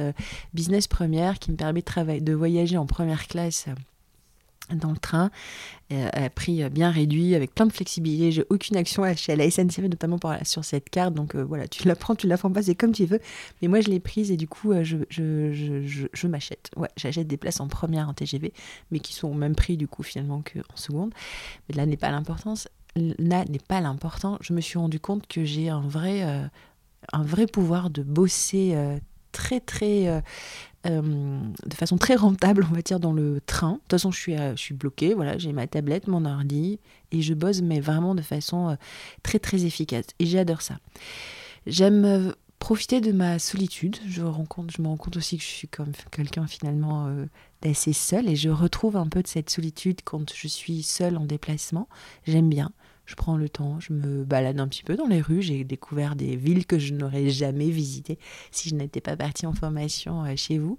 business 0.54 0.86
première 0.86 1.38
qui 1.38 1.50
me 1.50 1.56
permet 1.56 1.82
de 2.20 2.32
voyager 2.32 2.76
en 2.76 2.86
première 2.86 3.26
classe 3.26 3.66
dans 4.75 4.90
le 4.90 4.96
train 4.96 5.30
euh, 5.92 6.08
à 6.12 6.28
prix 6.30 6.62
euh, 6.62 6.68
bien 6.68 6.90
réduit 6.90 7.35
avec 7.35 7.54
plein 7.54 7.66
de 7.66 7.73
flexibilité. 7.73 8.32
J'ai 8.32 8.44
aucune 8.50 8.76
action 8.76 9.04
à 9.04 9.14
chez 9.14 9.37
la 9.37 9.49
SNCF 9.49 9.78
notamment 9.80 10.18
sur 10.42 10.64
cette 10.64 10.90
carte. 10.90 11.14
Donc 11.14 11.35
euh, 11.35 11.44
voilà 11.44 11.68
tu 11.68 11.87
la 11.88 11.94
prends 11.94 12.14
tu 12.14 12.26
la 12.26 12.37
prends 12.37 12.50
pas 12.50 12.62
c'est 12.62 12.75
comme 12.75 12.92
tu 12.92 13.04
veux. 13.06 13.20
Mais 13.62 13.68
moi 13.68 13.80
je 13.80 13.88
l'ai 13.88 14.00
prise 14.00 14.30
et 14.30 14.37
du 14.37 14.49
coup 14.49 14.73
je, 14.82 14.99
je, 15.11 15.52
je, 15.52 16.06
je 16.12 16.26
m'achète. 16.26 16.70
Ouais 16.76 16.88
j'achète 16.96 17.28
des 17.28 17.37
places 17.37 17.61
en 17.61 17.68
première 17.68 18.08
en 18.08 18.14
TGV 18.14 18.52
mais 18.90 18.99
qui 18.99 19.12
sont 19.12 19.28
au 19.28 19.35
même 19.35 19.54
prix 19.54 19.76
du 19.76 19.87
coup 19.87 20.02
finalement 20.02 20.42
qu'en 20.42 20.76
seconde. 20.76 21.14
Mais 21.68 21.76
là 21.76 21.87
n'est 21.87 21.96
pas 21.96 22.11
l'importance 22.11 22.68
là 22.96 23.44
n'est 23.44 23.58
pas 23.58 23.80
l'important. 23.80 24.38
Je 24.40 24.54
me 24.54 24.61
suis 24.61 24.78
rendu 24.78 24.99
compte 24.99 25.26
que 25.28 25.44
j'ai 25.44 25.68
un 25.68 25.82
vrai 25.82 26.23
un 27.12 27.23
vrai 27.23 27.46
pouvoir 27.46 27.90
de 27.90 28.02
bosser 28.02 28.75
très 29.30 29.61
très 29.61 30.23
euh, 30.88 31.40
de 31.64 31.75
façon 31.75 31.97
très 31.97 32.14
rentable, 32.14 32.66
on 32.71 32.75
va 32.75 32.83
dire, 32.83 33.00
dans 33.00 33.12
le 33.12 33.40
train. 33.45 33.73
De 33.73 33.78
toute 33.78 33.90
façon, 33.90 34.11
je 34.11 34.19
suis, 34.19 34.37
euh, 34.37 34.57
je 34.57 34.61
suis 34.61 34.75
bloquée, 34.75 35.14
voilà, 35.14 35.38
j'ai 35.38 35.52
ma 35.52 35.66
tablette, 35.66 36.09
mon 36.09 36.25
ordi, 36.25 36.78
et 37.12 37.23
je 37.23 37.35
bosse, 37.35 37.62
mais 37.62 37.81
vraiment 37.81 38.14
de 38.14 38.23
façon 38.23 38.71
euh, 38.71 38.75
très 39.23 39.38
très 39.38 39.64
efficace. 39.64 40.07
Et 40.19 40.26
j'adore 40.26 40.62
ça. 40.62 40.78
J'aime 41.66 42.33
profiter 42.59 43.00
de 43.00 43.12
ma 43.12 43.38
solitude. 43.38 43.97
Je, 44.07 44.23
rencontre, 44.23 44.73
je 44.76 44.83
me 44.83 44.88
rends 44.88 44.97
compte 44.97 45.16
aussi 45.16 45.37
que 45.37 45.43
je 45.43 45.49
suis 45.49 45.69
comme 45.69 45.93
quelqu'un 46.11 46.47
finalement 46.47 47.11
d'assez 47.62 47.93
seul, 47.93 48.28
et 48.28 48.37
je 48.37 48.49
retrouve 48.49 48.97
un 48.97 49.09
peu 49.09 49.23
de 49.23 49.26
cette 49.26 49.50
solitude 49.50 50.00
quand 50.05 50.33
je 50.35 50.49
suis 50.49 50.83
seule 50.83 51.16
en 51.16 51.25
déplacement. 51.25 51.88
J'aime 52.26 52.49
bien 52.49 52.71
je 53.06 53.14
prends 53.14 53.36
le 53.36 53.48
temps, 53.48 53.80
je 53.80 53.92
me 53.92 54.25
balade 54.25 54.60
un 54.60 54.68
petit 54.68 54.82
peu 54.82 54.96
dans 54.96 55.06
les 55.06 55.20
rues, 55.20 55.42
j'ai 55.42 55.64
découvert 55.64 56.16
des 56.16 56.36
villes 56.36 56.66
que 56.66 56.78
je 56.78 56.92
n'aurais 56.92 57.28
jamais 57.30 57.70
visitées 57.70 58.18
si 58.50 58.68
je 58.68 58.75
n'étais 58.75 59.00
pas 59.00 59.16
partie 59.16 59.46
en 59.46 59.52
formation 59.52 60.25
euh, 60.25 60.34
chez 60.36 60.58
vous. 60.58 60.78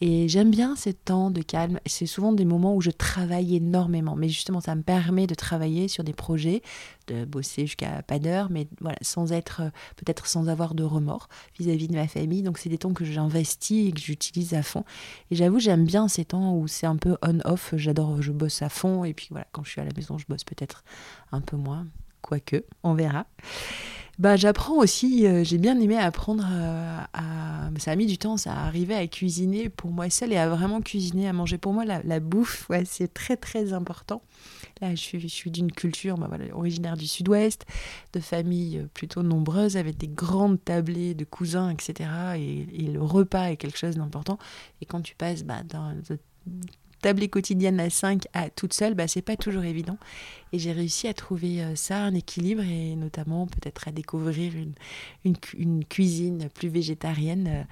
Et 0.00 0.28
j'aime 0.28 0.50
bien 0.50 0.76
ces 0.76 0.92
temps 0.92 1.30
de 1.30 1.40
calme. 1.40 1.80
C'est 1.86 2.06
souvent 2.06 2.32
des 2.32 2.44
moments 2.44 2.74
où 2.74 2.82
je 2.82 2.90
travaille 2.90 3.56
énormément. 3.56 4.14
Mais 4.14 4.28
justement, 4.28 4.60
ça 4.60 4.74
me 4.74 4.82
permet 4.82 5.26
de 5.26 5.34
travailler 5.34 5.88
sur 5.88 6.04
des 6.04 6.12
projets, 6.12 6.62
de 7.06 7.24
bosser 7.24 7.62
jusqu'à 7.62 8.02
pas 8.02 8.18
d'heure, 8.18 8.48
mais 8.50 8.68
voilà, 8.80 8.98
sans 9.00 9.32
être, 9.32 9.62
euh, 9.62 9.70
peut-être 9.96 10.26
sans 10.26 10.48
avoir 10.48 10.74
de 10.74 10.84
remords 10.84 11.28
vis-à-vis 11.58 11.88
de 11.88 11.94
ma 11.94 12.08
famille. 12.08 12.42
Donc, 12.42 12.58
c'est 12.58 12.68
des 12.68 12.78
temps 12.78 12.92
que 12.92 13.04
j'investis 13.04 13.88
et 13.88 13.92
que 13.92 14.00
j'utilise 14.00 14.52
à 14.52 14.62
fond. 14.62 14.84
Et 15.30 15.36
j'avoue, 15.36 15.60
j'aime 15.60 15.86
bien 15.86 16.08
ces 16.08 16.26
temps 16.26 16.54
où 16.54 16.68
c'est 16.68 16.86
un 16.86 16.96
peu 16.96 17.16
on-off. 17.22 17.72
J'adore, 17.76 18.20
je 18.20 18.32
bosse 18.32 18.60
à 18.60 18.68
fond. 18.68 19.04
Et 19.04 19.14
puis 19.14 19.28
voilà, 19.30 19.46
quand 19.52 19.64
je 19.64 19.70
suis 19.70 19.80
à 19.80 19.84
la 19.84 19.92
maison, 19.96 20.18
je 20.18 20.26
bosse 20.28 20.44
peut-être 20.44 20.84
un 21.32 21.40
peu 21.40 21.56
moins. 21.56 21.86
Quoique, 22.20 22.64
on 22.82 22.94
verra. 22.94 23.26
Bah, 24.18 24.36
j'apprends 24.36 24.78
aussi, 24.78 25.26
euh, 25.26 25.44
j'ai 25.44 25.58
bien 25.58 25.78
aimé 25.78 25.98
apprendre 25.98 26.46
euh, 26.50 26.98
à, 27.12 27.68
Ça 27.78 27.90
a 27.90 27.96
mis 27.96 28.06
du 28.06 28.16
temps, 28.16 28.38
ça 28.38 28.54
a 28.54 28.66
arrivé 28.66 28.94
à 28.94 29.06
cuisiner 29.06 29.68
pour 29.68 29.90
moi 29.90 30.08
seule 30.08 30.32
et 30.32 30.38
à 30.38 30.48
vraiment 30.48 30.80
cuisiner, 30.80 31.28
à 31.28 31.34
manger. 31.34 31.58
Pour 31.58 31.74
moi, 31.74 31.84
la, 31.84 32.20
bouffe, 32.20 32.66
ouais, 32.70 32.84
c'est 32.86 33.12
très 33.12 33.36
très 33.36 33.74
important. 33.74 34.22
Là, 34.80 34.94
je 34.94 35.00
suis, 35.00 35.20
je 35.20 35.26
suis 35.26 35.50
d'une 35.50 35.70
culture 35.70 36.16
bah, 36.16 36.28
voilà, 36.28 36.44
originaire 36.56 36.96
du 36.96 37.06
sud-ouest, 37.06 37.66
de 38.14 38.20
familles 38.20 38.78
euh, 38.78 38.86
plutôt 38.94 39.22
nombreuses, 39.22 39.76
avec 39.76 39.98
des 39.98 40.08
grandes 40.08 40.64
tablées 40.64 41.12
de 41.14 41.24
cousins, 41.24 41.68
etc. 41.68 42.08
Et, 42.38 42.86
le 42.86 43.02
repas 43.02 43.50
est 43.50 43.56
quelque 43.56 43.78
chose 43.78 43.96
d'important. 43.96 44.38
Et 44.80 44.86
quand 44.86 45.02
tu 45.02 45.14
passes 45.14 45.44
bah, 45.44 45.62
dans 45.68 45.94
tablée 47.06 47.28
quotidienne 47.28 47.78
à 47.78 47.88
5 47.88 48.24
à 48.32 48.50
toute 48.50 48.72
seule, 48.72 48.94
bah, 48.94 49.06
c'est 49.06 49.22
pas 49.22 49.36
toujours 49.36 49.62
évident. 49.62 49.96
Et 50.52 50.58
j'ai 50.58 50.72
réussi 50.72 51.06
à 51.06 51.14
trouver 51.14 51.62
euh, 51.62 51.76
ça, 51.76 51.98
un 52.02 52.14
équilibre, 52.14 52.64
et 52.64 52.96
notamment 52.96 53.46
peut-être 53.46 53.86
à 53.86 53.92
découvrir 53.92 54.52
une, 55.24 55.84
cuisine 55.84 56.48
plus 56.52 56.68
végétarienne. 56.68 57.46
Euh, 57.46 57.62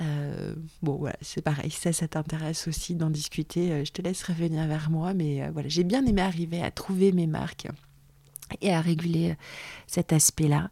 euh, 0.00 0.54
bon, 0.80 0.96
voilà, 0.96 1.16
c'est 1.20 1.42
pareil. 1.42 1.70
Ça, 1.70 1.92
ça 1.92 2.08
t'intéresse 2.08 2.66
aussi 2.66 2.94
d'en 2.94 3.10
discuter. 3.10 3.84
je 3.84 3.92
te 3.92 4.00
laisse 4.00 4.22
revenir 4.22 4.66
vers 4.66 4.88
moi, 4.88 5.12
mais 5.12 5.46
voilà, 5.50 5.68
j'ai 5.68 5.84
bien 5.84 6.06
aimé 6.06 6.22
arriver 6.22 6.62
à 6.62 6.70
trouver 6.70 7.12
mes 7.12 7.26
marques 7.26 7.68
et 8.62 8.72
à 8.72 8.80
réguler 8.80 9.36
cet 9.86 10.14
aspect-là. 10.14 10.70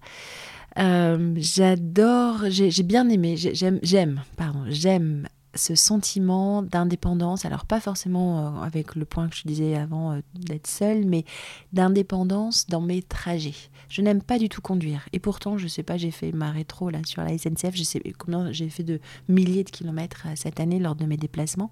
j'adore, 0.79 2.45
j'ai 2.49 2.83
bien 2.85 3.11
aimé, 3.11 3.37
j'aime, 3.37 3.81
j'aime, 3.83 4.23
pardon, 4.39 4.65
j'aime 4.69 5.29
ce 5.55 5.75
sentiment 5.75 6.63
d'indépendance, 6.63 7.45
alors 7.45 7.67
pas 7.67 7.81
forcément 7.81 8.59
euh, 8.59 8.63
avec 8.63 8.95
le 8.95 9.05
point 9.05 9.29
que 9.29 9.37
je 9.37 9.43
disais 9.45 9.77
avant 9.77 10.13
euh, 10.13 10.21
d'être 10.35 10.67
seule, 10.67 11.05
mais 11.05 11.25
d'indépendance 11.73 12.67
dans 12.67 12.81
mes 12.81 13.03
trajets. 13.03 13.55
Je 13.89 14.03
n'aime 14.03 14.23
pas 14.23 14.39
du 14.39 14.49
tout 14.49 14.63
conduire. 14.63 15.07
Et 15.13 15.19
pourtant, 15.19 15.59
je 15.59 15.69
sais 15.69 15.83
pas, 15.83 15.97
j'ai 15.97 16.11
fait 16.11 16.33
ma 16.33 16.51
rétro 16.51 16.91
là 16.91 17.01
sur 17.05 17.23
la 17.23 17.37
SNCF, 17.37 17.75
je 17.75 17.83
sais 17.83 18.03
combien 18.19 18.51
j'ai 18.53 18.71
fait 18.71 18.83
de 18.83 19.01
milliers 19.29 19.65
de 19.65 19.71
kilomètres 19.71 20.25
euh, 20.27 20.33
cette 20.37 20.61
année 20.61 20.79
lors 20.79 20.95
de 20.95 21.05
mes 21.05 21.17
déplacements. 21.17 21.71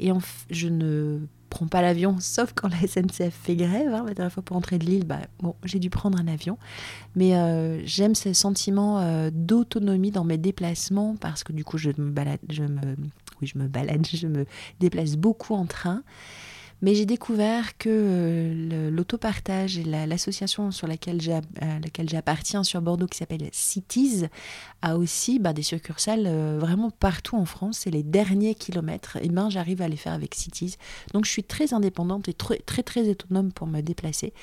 Et 0.00 0.10
je 0.50 0.68
ne 0.68 1.20
prends 1.54 1.66
pas 1.68 1.82
l'avion, 1.82 2.16
sauf 2.18 2.52
quand 2.52 2.68
la 2.68 2.86
SNCF 2.86 3.32
fait 3.32 3.54
grève. 3.54 3.94
Hein. 3.94 4.04
La 4.08 4.14
dernière 4.14 4.32
fois 4.32 4.42
pour 4.42 4.56
rentrer 4.56 4.76
de 4.78 4.84
Lille, 4.84 5.04
bah, 5.06 5.20
bon, 5.40 5.54
j'ai 5.64 5.78
dû 5.78 5.88
prendre 5.88 6.18
un 6.18 6.26
avion. 6.26 6.58
Mais 7.14 7.36
euh, 7.36 7.80
j'aime 7.84 8.16
ce 8.16 8.32
sentiment 8.32 8.98
euh, 8.98 9.30
d'autonomie 9.32 10.10
dans 10.10 10.24
mes 10.24 10.36
déplacements 10.36 11.14
parce 11.20 11.44
que 11.44 11.52
du 11.52 11.62
coup, 11.62 11.78
je 11.78 11.90
me 11.96 12.10
balade, 12.10 12.40
je 12.50 12.64
me, 12.64 12.96
oui, 13.40 13.46
je 13.46 13.56
me 13.56 13.68
balade, 13.68 14.04
je 14.12 14.26
me 14.26 14.46
déplace 14.80 15.14
beaucoup 15.16 15.54
en 15.54 15.66
train. 15.66 16.02
Mais 16.84 16.94
j'ai 16.94 17.06
découvert 17.06 17.78
que 17.78 17.88
euh, 17.88 18.90
l'autopartage 18.90 19.78
et 19.78 19.84
l'association 19.84 20.70
sur 20.70 20.86
laquelle 20.86 21.18
j'appartiens 21.18 22.62
sur 22.62 22.82
Bordeaux, 22.82 23.06
qui 23.06 23.16
s'appelle 23.16 23.48
Cities, 23.52 24.24
a 24.82 24.98
aussi 24.98 25.38
bah, 25.38 25.54
des 25.54 25.62
succursales 25.62 26.24
euh, 26.26 26.58
vraiment 26.60 26.90
partout 26.90 27.36
en 27.36 27.46
France. 27.46 27.78
C'est 27.84 27.90
les 27.90 28.02
derniers 28.02 28.54
kilomètres. 28.54 29.16
Et 29.22 29.30
ben, 29.30 29.48
j'arrive 29.48 29.80
à 29.80 29.88
les 29.88 29.96
faire 29.96 30.12
avec 30.12 30.34
Cities. 30.34 30.76
Donc 31.14 31.24
je 31.24 31.30
suis 31.30 31.42
très 31.42 31.72
indépendante 31.72 32.28
et 32.28 32.34
très 32.34 32.58
très, 32.58 32.82
très 32.82 33.08
autonome 33.08 33.50
pour 33.50 33.66
me 33.66 33.80
déplacer. 33.80 34.34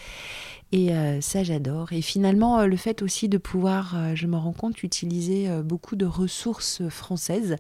Et 0.71 0.95
euh, 0.95 1.21
ça, 1.21 1.43
j'adore. 1.43 1.93
Et 1.93 2.01
finalement, 2.01 2.65
le 2.65 2.75
fait 2.75 3.03
aussi 3.03 3.29
de 3.29 3.37
pouvoir, 3.37 4.15
je 4.15 4.25
me 4.25 4.37
rends 4.37 4.53
compte, 4.53 4.81
utiliser 4.81 5.47
beaucoup 5.63 5.95
de 5.95 6.07
ressources 6.07 6.81
françaises 6.89 7.57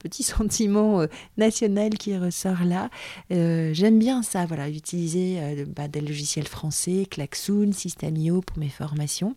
petit 0.00 0.22
sentiment 0.24 1.02
euh, 1.02 1.06
national 1.36 1.90
qui 1.90 2.16
ressort 2.16 2.64
là. 2.64 2.90
Euh, 3.30 3.70
j'aime 3.72 3.98
bien 3.98 4.22
ça, 4.22 4.46
voilà, 4.46 4.68
utiliser 4.68 5.38
euh, 5.40 5.64
bah, 5.68 5.86
des 5.86 6.00
logiciels 6.00 6.48
français, 6.48 7.06
Klaxoon, 7.08 7.72
Systemio 7.72 8.40
pour 8.40 8.58
mes 8.58 8.68
formations. 8.68 9.36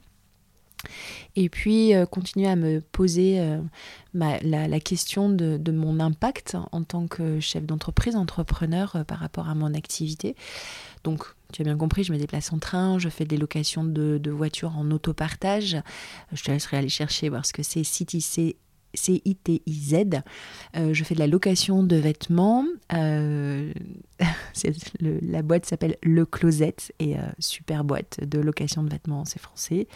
Et 1.38 1.48
puis 1.48 1.94
continuer 2.12 2.50
à 2.50 2.58
me 2.58 2.82
poser 2.82 3.42
la, 4.14 4.80
question 4.82 5.30
de, 5.30 5.72
mon 5.72 6.02
impact 6.02 6.58
en 6.74 6.84
tant 6.84 7.08
que 7.08 7.40
chef 7.40 7.64
d'entreprise, 7.64 8.18
entrepreneur 8.18 9.06
par 9.08 9.20
rapport 9.20 9.48
à 9.48 9.56
mon 9.56 9.74
activité. 9.76 10.36
Donc 11.06 11.24
tu 11.54 11.62
as 11.62 11.66
bien 11.66 11.78
compris, 11.78 12.04
je 12.04 12.12
me 12.12 12.18
déplace 12.18 12.52
en 12.52 12.60
train, 12.60 13.00
je 13.00 13.08
fais 13.08 13.24
des 13.24 13.38
locations 13.38 13.86
de, 13.86 14.30
voitures 14.30 14.78
en 14.78 14.92
autopartage. 14.92 15.78
Je 16.34 16.44
te 16.44 16.52
laisserai 16.52 16.78
aller 16.78 16.90
chercher 16.90 17.30
voir 17.30 17.46
ce 17.46 17.54
que 17.54 17.64
c'est 17.64 17.86
City 17.86 18.20
C-I-T-I-Z. 18.94 20.22
Euh, 20.76 20.94
je 20.94 21.04
fais 21.04 21.16
de 21.16 21.20
la 21.20 21.28
location 21.28 21.84
de 21.84 21.96
vêtements. 21.96 22.66
Euh, 22.94 23.72
la 25.00 25.42
boîte 25.42 25.66
s'appelle 25.66 25.98
Le 26.02 26.26
Closet 26.26 26.76
et 27.00 27.18
euh, 27.18 27.22
super 27.40 27.84
boîte 27.84 28.20
de 28.24 28.40
location 28.40 28.84
de 28.84 28.90
vêtements, 28.90 29.26
c'est 29.26 29.42
français. 29.42 29.88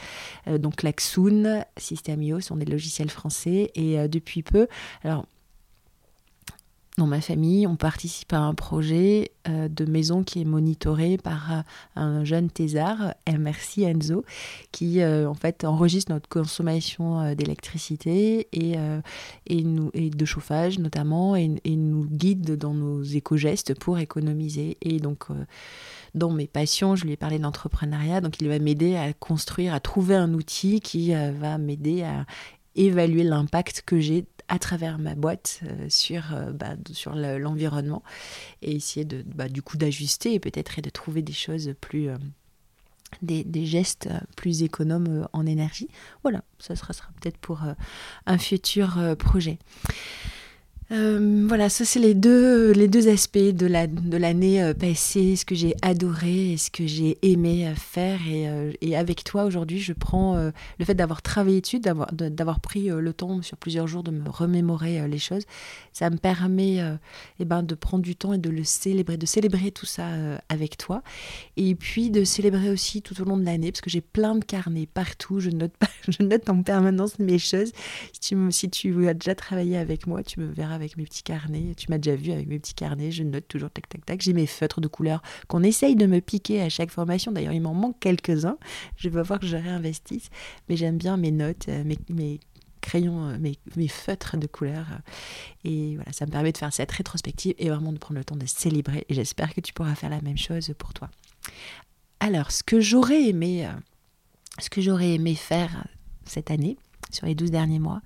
donc 0.48 0.84
Laxoon, 0.84 1.63
Systemio 1.77 2.39
sont 2.39 2.58
des 2.58 2.66
logiciels 2.66 3.10
français 3.10 3.72
et 3.75 4.08
depuis 4.08 4.44
peu, 4.44 4.68
alors 5.04 5.25
dans 6.98 7.06
ma 7.06 7.22
famille, 7.22 7.68
on 7.68 7.75
participe 7.75 8.34
à 8.34 8.39
un 8.39 8.56
projet 8.56 9.32
euh, 9.48 9.68
de 9.68 9.86
maison 9.86 10.24
qui 10.24 10.42
est 10.42 10.46
monitoré 10.46 11.18
par 11.18 11.51
euh, 11.51 11.62
un 11.96 12.24
jeune 12.24 12.50
thésard, 12.50 13.13
merci 13.39 13.84
Enzo, 13.84 14.25
qui 14.72 15.01
euh, 15.01 15.30
en 15.30 15.36
fait 15.36 15.63
enregistre 15.63 16.12
notre 16.12 16.27
consommation 16.27 17.36
d'électricité 17.36 18.48
et, 18.51 18.77
et, 19.46 19.63
de 20.10 20.25
chauffage 20.25 20.80
notamment 20.80 21.36
et, 21.36 21.51
et, 21.63 21.75
nous 21.75 22.06
guide 22.06 22.58
dans 22.58 22.74
nos 22.74 23.04
éco-gestes 23.04 23.77
pour 23.77 24.00
économiser. 24.00 24.77
Et 24.82 25.00
donc, 25.00 25.25
dans 26.16 26.32
mes 26.32 26.48
passions, 26.48 26.96
je 26.96 27.06
lui 27.06 27.12
ai 27.12 27.18
parlé 27.18 27.38
d'entrepreneuriat, 27.38 28.22
donc 28.22 28.42
il 28.42 28.48
va 28.48 28.58
m'aider 28.58 28.96
à 28.96 29.13
construire, 29.13 29.74
à 29.74 29.80
trouver 29.80 30.16
un 30.16 30.34
outil 30.34 30.80
qui 30.80 31.12
va 31.13 31.58
m'aider 31.58 32.04
à 32.04 32.25
évaluer 32.75 33.24
l'impact 33.24 33.84
que 33.86 34.00
j'ai 34.00 34.25
à 34.48 34.60
travers 34.60 34.98
ma 34.98 35.16
boîte 35.16 35.62
euh, 35.63 35.89
sur, 35.89 36.34
euh, 36.34 36.51
bah, 36.51 36.75
sur 36.92 37.16
l'environnement 37.16 38.04
et 38.62 38.75
essayer 38.75 39.06
de, 39.06 39.24
bah, 39.24 39.50
du 39.50 39.62
coup 39.62 39.77
d'ajuster 39.77 40.34
et 40.34 40.39
peut-être 40.39 40.82
de 40.82 40.89
trouver 40.89 41.22
des 41.22 41.34
choses 41.34 41.74
plus... 41.82 42.10
Euh, 42.10 42.18
des, 43.22 43.46
des, 43.46 43.66
gestes 43.66 44.10
plus 44.36 44.63
économes 44.63 45.30
en 45.32 45.46
énergie. 45.46 45.88
Voilà, 46.24 46.44
ça 46.60 46.75
sera, 46.75 46.92
sera 46.92 47.08
peut-être 47.22 47.38
pour 47.38 47.62
un 48.25 48.38
futur 48.38 49.16
projet. 49.18 49.60
Euh, 50.91 51.46
voilà, 51.48 51.67
ça 51.67 51.84
c'est 51.84 52.00
les 52.00 52.13
deux, 52.13 52.72
les 52.72 52.88
deux 52.88 53.10
aspects 53.10 53.38
de 53.38 53.65
l'année 53.65 54.60
la, 54.60 54.63
de 54.63 54.70
euh, 54.70 54.74
passée, 54.74 55.36
ce 55.36 55.44
que 55.44 55.53
j'ai 55.53 55.75
adoré 55.82 56.53
et 56.53 56.58
ce 56.58 56.72
que 56.72 56.88
j'ai 56.88 57.17
aimé 57.24 57.67
euh, 57.67 57.75
faire. 57.75 58.20
Et, 58.27 58.48
et 58.79 58.96
avec 58.96 59.25
toi 59.25 59.44
aujourd'hui, 59.44 59.79
je 59.79 59.91
prends 59.91 60.36
le 60.38 60.86
fait 60.86 60.96
d'avoir 60.96 61.22
travaillé 61.22 61.62
dessus, 61.62 61.79
d'avoir 61.79 62.60
pris 62.60 62.88
le 62.88 63.13
temps 63.13 63.41
sur 63.41 63.58
plusieurs 63.58 63.88
jours 63.88 64.03
de 64.03 64.12
me 64.12 64.29
remémorer 64.29 65.08
les 65.08 65.17
choses. 65.17 65.44
Ça 65.91 66.10
me 66.10 66.17
permet 66.17 66.79
eh 67.39 67.46
ben, 67.46 67.63
de 67.63 67.75
prendre 67.75 68.03
du 68.03 68.15
temps 68.15 68.34
et 68.34 68.38
de 68.38 68.50
le 68.50 68.63
célébrer, 68.63 69.17
de 69.17 69.25
célébrer 69.25 69.72
tout 69.72 69.86
ça 69.86 70.08
avec 70.50 70.77
toi. 70.77 71.01
Et 71.58 71.75
puis 71.75 72.10
de 72.10 72.24
célébrer 72.24 72.70
aussi 72.70 73.01
tout 73.01 73.20
au 73.22 73.25
long 73.25 73.38
de 73.38 73.46
l'année, 73.46 73.72
parce 73.72 73.82
que 73.82 73.89
j'ai 73.89 74.01
plein 74.01 74.36
de 74.36 74.46
carnets 74.46 74.88
partout. 74.88 75.39
Je 75.39 75.50
note, 75.50 75.74
je 76.08 76.24
note 76.24 76.50
en 76.50 76.62
permanence 76.63 77.20
mes 77.20 77.39
choses. 77.39 77.72
Si 78.13 78.20
tu, 78.20 78.51
si 78.51 78.70
tu 78.70 79.08
as 79.08 79.13
déjà 79.13 79.36
travaillé 79.36 79.77
avec 79.77 80.08
moi, 80.08 80.24
tu 80.24 80.39
me 80.39 80.48
verras 80.48 80.77
avec 80.78 80.98
mes 80.98 81.04
petits 81.04 81.24
carnets. 81.24 81.74
Tu 81.76 81.88
m'as 81.90 81.98
déjà 81.98 82.16
vu 82.16 82.32
avec 82.32 82.48
mes 82.48 82.60
petits 82.60 82.74
carnets. 82.74 83.12
Je 83.12 83.24
note 83.24 83.48
toujours 83.48 83.70
tac 83.70 83.90
tac 83.90 84.06
tac. 84.06 84.22
J'ai 84.22 84.34
mes 84.34 84.48
feutres 84.48 84.82
de 84.82 84.88
couleur 84.88 85.22
qu'on 85.48 85.64
essaye 85.64 85.96
de 85.96 86.06
me 86.06 86.22
piquer 86.22 86.62
à 86.62 86.70
chaque 86.70 86.92
formation. 86.92 87.32
D'ailleurs, 87.32 87.54
il 87.54 87.62
m'en 87.62 87.74
manque 87.74 88.00
quelques-uns. 88.00 88.58
Je 88.96 89.10
vais 89.10 89.22
voir 89.22 89.40
que 89.40 89.48
je 89.48 89.58
réinvestisse. 89.58 90.30
Mais 90.70 90.78
j'aime 90.78 90.98
bien 90.98 91.18
mes 91.18 91.32
notes, 91.32 91.68
euh, 91.70 91.84
mes, 92.10 92.40
crayons, 92.82 93.28
euh, 93.28 93.38
mes, 93.38 93.58
mes, 93.76 93.88
feutres 93.88 94.38
de 94.38 94.48
couleur. 94.48 94.86
Et 95.64 95.96
voilà, 95.96 96.14
ça 96.14 96.26
me 96.26 96.32
permet 96.32 96.52
de 96.52 96.58
faire 96.58 96.74
cette 96.74 96.92
rétrospective 96.92 97.56
et 97.58 97.70
vraiment 97.70 97.92
de 97.92 97.98
prendre 97.98 98.20
le 98.20 98.26
temps 98.26 98.36
de 98.36 98.46
célébrer. 98.46 99.06
Et 99.10 99.14
j'espère 99.14 99.54
que 99.54 99.62
tu 99.62 99.74
pourras 99.74 99.96
faire 99.96 100.10
la 100.10 100.22
même 100.22 100.38
chose 100.38 100.74
pour 100.78 100.94
toi. 100.94 101.10
Alors, 102.20 102.52
ce 102.52 102.64
que 102.64 102.80
j'aurais 102.80 103.24
aimé, 103.30 103.66
euh, 103.66 103.72
ce 104.60 104.70
que 104.70 104.82
j'aurais 104.82 105.14
aimé 105.14 105.36
faire 105.36 105.88
cette 106.26 106.52
année, 106.52 106.78
sur 107.12 107.26
les 107.26 107.36
12 107.36 107.52
derniers 107.52 107.80
mois, 107.80 108.02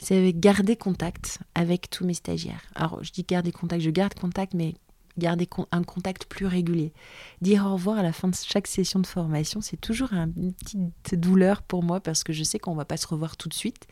c'est 0.00 0.32
garder 0.32 0.76
contact 0.76 1.38
avec 1.54 1.90
tous 1.90 2.04
mes 2.04 2.14
stagiaires. 2.14 2.62
Alors, 2.74 3.02
je 3.04 3.12
dis 3.12 3.22
garder 3.22 3.52
contact, 3.52 3.82
je 3.82 3.90
garde 3.90 4.14
contact, 4.14 4.54
mais 4.54 4.74
garder 5.20 5.48
un 5.70 5.82
contact 5.84 6.24
plus 6.24 6.46
régulier. 6.46 6.92
Dire 7.40 7.66
au 7.66 7.74
revoir 7.74 7.98
à 7.98 8.02
la 8.02 8.12
fin 8.12 8.28
de 8.28 8.34
chaque 8.34 8.66
session 8.66 8.98
de 8.98 9.06
formation, 9.06 9.60
c'est 9.60 9.80
toujours 9.80 10.12
une 10.12 10.52
petite 10.52 11.20
douleur 11.20 11.62
pour 11.62 11.82
moi 11.82 12.00
parce 12.00 12.24
que 12.24 12.32
je 12.32 12.42
sais 12.42 12.58
qu'on 12.58 12.72
ne 12.72 12.76
va 12.76 12.84
pas 12.84 12.96
se 12.96 13.06
revoir 13.06 13.36
tout 13.36 13.48
de 13.48 13.54
suite. 13.54 13.86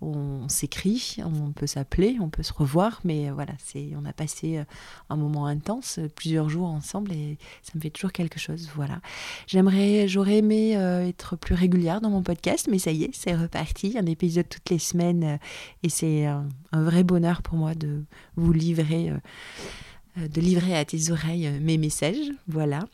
On 0.00 0.48
s'écrit, 0.48 1.18
on 1.22 1.52
peut 1.52 1.66
s'appeler, 1.66 2.16
on 2.20 2.30
peut 2.30 2.42
se 2.42 2.54
revoir, 2.54 3.00
mais 3.04 3.30
voilà, 3.30 3.52
on 3.96 4.04
a 4.06 4.12
passé 4.12 4.58
euh, 4.58 4.64
un 5.10 5.16
moment 5.16 5.46
intense, 5.46 6.00
plusieurs 6.16 6.48
jours 6.48 6.68
ensemble 6.68 7.12
et 7.12 7.36
ça 7.62 7.72
me 7.74 7.80
fait 7.80 7.90
toujours 7.90 8.12
quelque 8.12 8.38
chose. 8.38 8.70
Voilà. 8.74 9.00
J'aimerais, 9.46 10.08
j'aurais 10.08 10.38
aimé 10.38 10.76
euh, 10.76 11.06
être 11.06 11.36
plus 11.36 11.54
régulière 11.54 12.00
dans 12.00 12.10
mon 12.10 12.22
podcast, 12.22 12.68
mais 12.70 12.78
ça 12.78 12.92
y 12.92 13.04
est, 13.04 13.14
c'est 13.14 13.34
reparti, 13.34 13.96
un 13.98 14.06
épisode 14.06 14.48
toutes 14.48 14.70
les 14.70 14.78
semaines 14.78 15.24
euh, 15.24 15.36
et 15.82 15.90
c'est 15.90 16.24
un 16.24 16.48
vrai 16.72 17.04
bonheur 17.04 17.42
pour 17.42 17.56
moi 17.56 17.74
de 17.74 18.04
vous 18.36 18.52
livrer 18.52 19.12
de 20.16 20.40
livrer 20.40 20.76
à 20.76 20.84
tes 20.84 21.10
oreilles 21.10 21.46
euh, 21.46 21.58
mes 21.60 21.78
messages. 21.78 22.30
Voilà. 22.48 22.86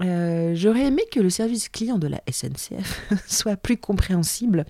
Euh, 0.00 0.54
j'aurais 0.56 0.86
aimé 0.86 1.02
que 1.12 1.20
le 1.20 1.30
service 1.30 1.68
client 1.68 1.98
de 1.98 2.08
la 2.08 2.20
SNCF 2.28 3.12
soit 3.28 3.56
plus 3.56 3.76
compréhensible 3.76 4.64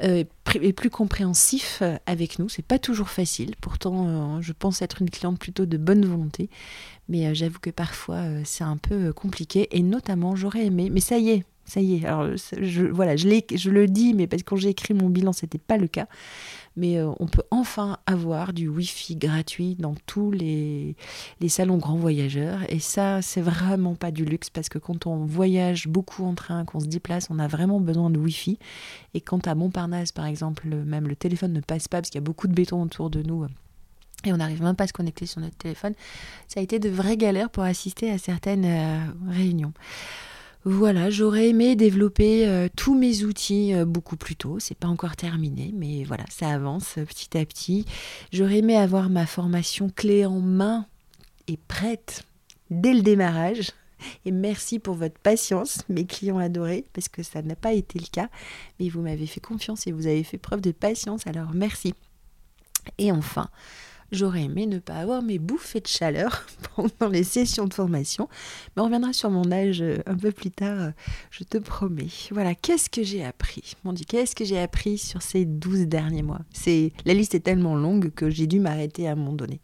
et 0.00 0.72
plus 0.72 0.88
compréhensif 0.88 1.82
avec 2.06 2.38
nous. 2.38 2.48
C'est 2.48 2.64
pas 2.64 2.78
toujours 2.78 3.10
facile. 3.10 3.54
Pourtant, 3.60 4.40
je 4.40 4.54
pense 4.54 4.80
être 4.80 5.02
une 5.02 5.10
cliente 5.10 5.38
plutôt 5.38 5.66
de 5.66 5.76
bonne 5.76 6.06
volonté, 6.06 6.48
mais 7.10 7.34
j'avoue 7.34 7.58
que 7.58 7.68
parfois 7.68 8.22
c'est 8.44 8.64
un 8.64 8.78
peu 8.78 9.12
compliqué. 9.12 9.68
Et 9.76 9.82
notamment, 9.82 10.36
j'aurais 10.36 10.64
aimé, 10.64 10.88
mais 10.90 11.00
ça 11.00 11.18
y 11.18 11.28
est, 11.28 11.44
ça 11.66 11.80
y 11.80 11.96
est. 11.96 12.06
Alors, 12.06 12.28
je, 12.36 12.84
voilà, 12.84 13.16
je, 13.16 13.26
le 13.70 13.86
dis, 13.86 14.14
mais 14.14 14.26
parce 14.26 14.42
que 14.42 14.48
quand 14.48 14.56
j'ai 14.56 14.70
écrit 14.70 14.94
mon 14.94 15.08
bilan, 15.08 15.32
c'était 15.32 15.58
pas 15.58 15.76
le 15.76 15.88
cas 15.88 16.06
mais 16.76 16.98
euh, 16.98 17.10
on 17.18 17.26
peut 17.26 17.42
enfin 17.50 17.98
avoir 18.06 18.52
du 18.52 18.68
Wi-Fi 18.68 19.16
gratuit 19.16 19.76
dans 19.76 19.94
tous 20.06 20.30
les, 20.30 20.94
les 21.40 21.48
salons 21.48 21.78
grands 21.78 21.96
voyageurs. 21.96 22.60
Et 22.68 22.80
ça, 22.80 23.22
c'est 23.22 23.40
vraiment 23.40 23.94
pas 23.94 24.10
du 24.10 24.24
luxe 24.24 24.50
parce 24.50 24.68
que 24.68 24.78
quand 24.78 25.06
on 25.06 25.24
voyage 25.24 25.88
beaucoup 25.88 26.24
en 26.24 26.34
train, 26.34 26.64
qu'on 26.66 26.80
se 26.80 26.86
déplace, 26.86 27.28
on 27.30 27.38
a 27.38 27.48
vraiment 27.48 27.80
besoin 27.80 28.10
de 28.10 28.18
Wi-Fi. 28.18 28.58
Et 29.14 29.22
quand 29.22 29.48
à 29.48 29.54
Montparnasse, 29.54 30.12
par 30.12 30.26
exemple, 30.26 30.68
même 30.68 31.08
le 31.08 31.16
téléphone 31.16 31.54
ne 31.54 31.60
passe 31.60 31.88
pas 31.88 31.98
parce 31.98 32.10
qu'il 32.10 32.20
y 32.20 32.24
a 32.24 32.26
beaucoup 32.26 32.46
de 32.46 32.52
béton 32.52 32.82
autour 32.82 33.08
de 33.08 33.22
nous 33.22 33.46
et 34.24 34.32
on 34.32 34.38
n'arrive 34.38 34.62
même 34.62 34.74
pas 34.74 34.84
à 34.84 34.86
se 34.86 34.92
connecter 34.92 35.26
sur 35.26 35.40
notre 35.40 35.56
téléphone. 35.56 35.94
Ça 36.48 36.60
a 36.60 36.62
été 36.62 36.78
de 36.78 36.88
vraies 36.88 37.16
galères 37.16 37.50
pour 37.50 37.62
assister 37.62 38.10
à 38.10 38.18
certaines 38.18 38.64
euh, 38.64 38.98
réunions. 39.28 39.72
Voilà, 40.68 41.10
j'aurais 41.10 41.50
aimé 41.50 41.76
développer 41.76 42.48
euh, 42.48 42.66
tous 42.74 42.98
mes 42.98 43.22
outils 43.22 43.72
euh, 43.72 43.84
beaucoup 43.84 44.16
plus 44.16 44.34
tôt. 44.34 44.58
C'est 44.58 44.76
pas 44.76 44.88
encore 44.88 45.14
terminé, 45.14 45.72
mais 45.76 46.02
voilà, 46.02 46.24
ça 46.28 46.48
avance 46.48 46.98
euh, 46.98 47.04
petit 47.04 47.38
à 47.38 47.46
petit. 47.46 47.84
J'aurais 48.32 48.58
aimé 48.58 48.76
avoir 48.76 49.08
ma 49.08 49.26
formation 49.26 49.88
clé 49.88 50.26
en 50.26 50.40
main 50.40 50.86
et 51.46 51.56
prête 51.56 52.24
dès 52.70 52.94
le 52.94 53.02
démarrage. 53.02 53.70
Et 54.24 54.32
merci 54.32 54.80
pour 54.80 54.96
votre 54.96 55.20
patience, 55.20 55.82
mes 55.88 56.04
clients 56.04 56.38
adorés, 56.38 56.84
parce 56.92 57.08
que 57.08 57.22
ça 57.22 57.42
n'a 57.42 57.54
pas 57.54 57.72
été 57.72 58.00
le 58.00 58.08
cas. 58.10 58.28
Mais 58.80 58.88
vous 58.88 59.02
m'avez 59.02 59.28
fait 59.28 59.38
confiance 59.38 59.86
et 59.86 59.92
vous 59.92 60.08
avez 60.08 60.24
fait 60.24 60.36
preuve 60.36 60.62
de 60.62 60.72
patience, 60.72 61.28
alors 61.28 61.52
merci. 61.54 61.94
Et 62.98 63.12
enfin, 63.12 63.48
J'aurais 64.12 64.44
aimé 64.44 64.66
ne 64.66 64.78
pas 64.78 64.94
avoir 64.94 65.22
mes 65.22 65.38
bouffées 65.38 65.80
de 65.80 65.88
chaleur 65.88 66.46
pendant 66.98 67.12
les 67.12 67.24
sessions 67.24 67.66
de 67.66 67.74
formation, 67.74 68.28
mais 68.74 68.82
on 68.82 68.86
reviendra 68.86 69.12
sur 69.12 69.30
mon 69.30 69.50
âge 69.50 69.82
euh, 69.82 69.98
un 70.06 70.16
peu 70.16 70.32
plus 70.32 70.50
tard, 70.50 70.80
euh, 70.80 70.90
je 71.30 71.44
te 71.44 71.58
promets. 71.58 72.08
Voilà, 72.30 72.54
qu'est-ce 72.54 72.90
que 72.90 73.02
j'ai 73.02 73.24
appris? 73.24 73.74
Mon 73.84 73.92
Dieu, 73.92 74.04
qu'est-ce 74.08 74.34
que 74.34 74.44
j'ai 74.44 74.58
appris 74.58 74.98
sur 74.98 75.22
ces 75.22 75.44
12 75.44 75.86
derniers 75.86 76.22
mois? 76.22 76.40
C'est 76.52 76.92
La 77.04 77.14
liste 77.14 77.34
est 77.34 77.40
tellement 77.40 77.76
longue 77.76 78.10
que 78.14 78.30
j'ai 78.30 78.46
dû 78.46 78.60
m'arrêter 78.60 79.08
à 79.08 79.12
un 79.12 79.16
moment 79.16 79.32
donné. 79.32 79.60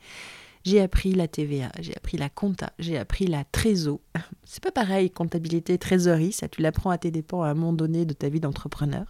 J'ai 0.64 0.81
appris 0.81 1.12
la 1.12 1.27
TVA, 1.27 1.72
j'ai 1.81 1.96
appris 1.96 2.16
la 2.16 2.29
compta, 2.29 2.72
j'ai 2.79 2.96
appris 2.96 3.27
la 3.27 3.44
trésor. 3.44 3.98
C'est 4.44 4.62
pas 4.62 4.70
pareil, 4.70 5.11
comptabilité, 5.11 5.77
trésorerie, 5.77 6.33
ça 6.33 6.48
tu 6.48 6.62
l'apprends 6.62 6.90
à 6.90 6.98
tes 6.98 7.11
dépens 7.11 7.42
à 7.42 7.48
un 7.48 7.55
moment 7.55 7.72
donné 7.72 8.05
de 8.05 8.12
ta 8.12 8.29
vie 8.29 8.38
d'entrepreneur. 8.38 9.07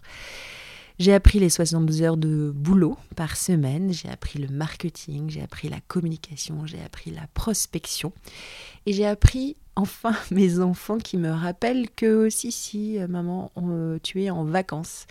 J'ai 0.99 1.13
appris 1.13 1.39
les 1.39 1.49
72 1.49 2.01
heures 2.03 2.17
de 2.17 2.51
boulot 2.55 2.97
par 3.15 3.35
semaine, 3.35 3.91
j'ai 3.91 4.09
appris 4.09 4.37
le 4.37 4.47
marketing, 4.47 5.29
j'ai 5.29 5.41
appris 5.41 5.67
la 5.67 5.79
communication, 5.87 6.67
j'ai 6.67 6.81
appris 6.81 7.09
la 7.09 7.25
prospection 7.33 8.13
et 8.85 8.93
j'ai 8.93 9.05
appris 9.05 9.55
enfin 9.75 10.15
mes 10.31 10.59
enfants 10.59 10.99
qui 10.99 11.17
me 11.17 11.31
rappellent 11.31 11.89
que 11.89 12.29
si, 12.29 12.51
si, 12.51 12.99
euh, 12.99 13.07
maman, 13.07 13.51
euh, 13.57 13.97
tu 14.03 14.23
es 14.23 14.29
en 14.29 14.43
vacances. 14.43 15.07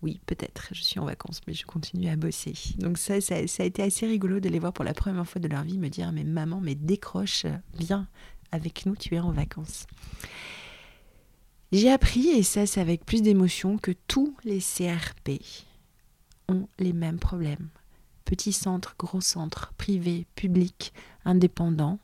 Oui, 0.00 0.20
peut-être, 0.26 0.68
je 0.72 0.82
suis 0.82 0.98
en 0.98 1.04
vacances, 1.04 1.42
mais 1.46 1.54
je 1.54 1.64
continue 1.64 2.08
à 2.08 2.16
bosser. 2.16 2.54
Donc 2.78 2.98
ça, 2.98 3.20
ça, 3.20 3.36
a 3.36 3.64
été 3.64 3.82
assez 3.82 4.06
rigolo 4.06 4.40
de 4.40 4.48
les 4.48 4.58
voir 4.58 4.72
pour 4.72 4.84
la 4.84 4.94
première 4.94 5.28
fois 5.28 5.40
de 5.40 5.46
leur 5.46 5.62
vie 5.62 5.78
me 5.78 5.88
dire, 5.88 6.10
mais 6.10 6.24
maman, 6.24 6.60
mais 6.60 6.74
décroche, 6.74 7.46
viens 7.78 8.08
avec 8.50 8.84
nous, 8.84 8.96
tu 8.96 9.14
es 9.14 9.20
en 9.20 9.30
vacances. 9.30 9.86
J'ai 11.72 11.90
appris, 11.90 12.28
et 12.28 12.42
ça 12.42 12.66
c'est 12.66 12.80
avec 12.82 13.06
plus 13.06 13.22
d'émotion, 13.22 13.78
que 13.78 13.92
tous 14.06 14.36
les 14.44 14.60
CRP 14.60 15.42
ont 16.48 16.68
les 16.78 16.92
mêmes 16.92 17.18
problèmes. 17.18 17.68
Petits 18.26 18.52
centres, 18.52 18.94
gros 18.98 19.22
centres, 19.22 19.72
privés, 19.78 20.26
publics, 20.34 20.92
indépendants, 21.24 21.98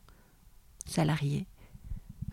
salariés. 0.86 1.46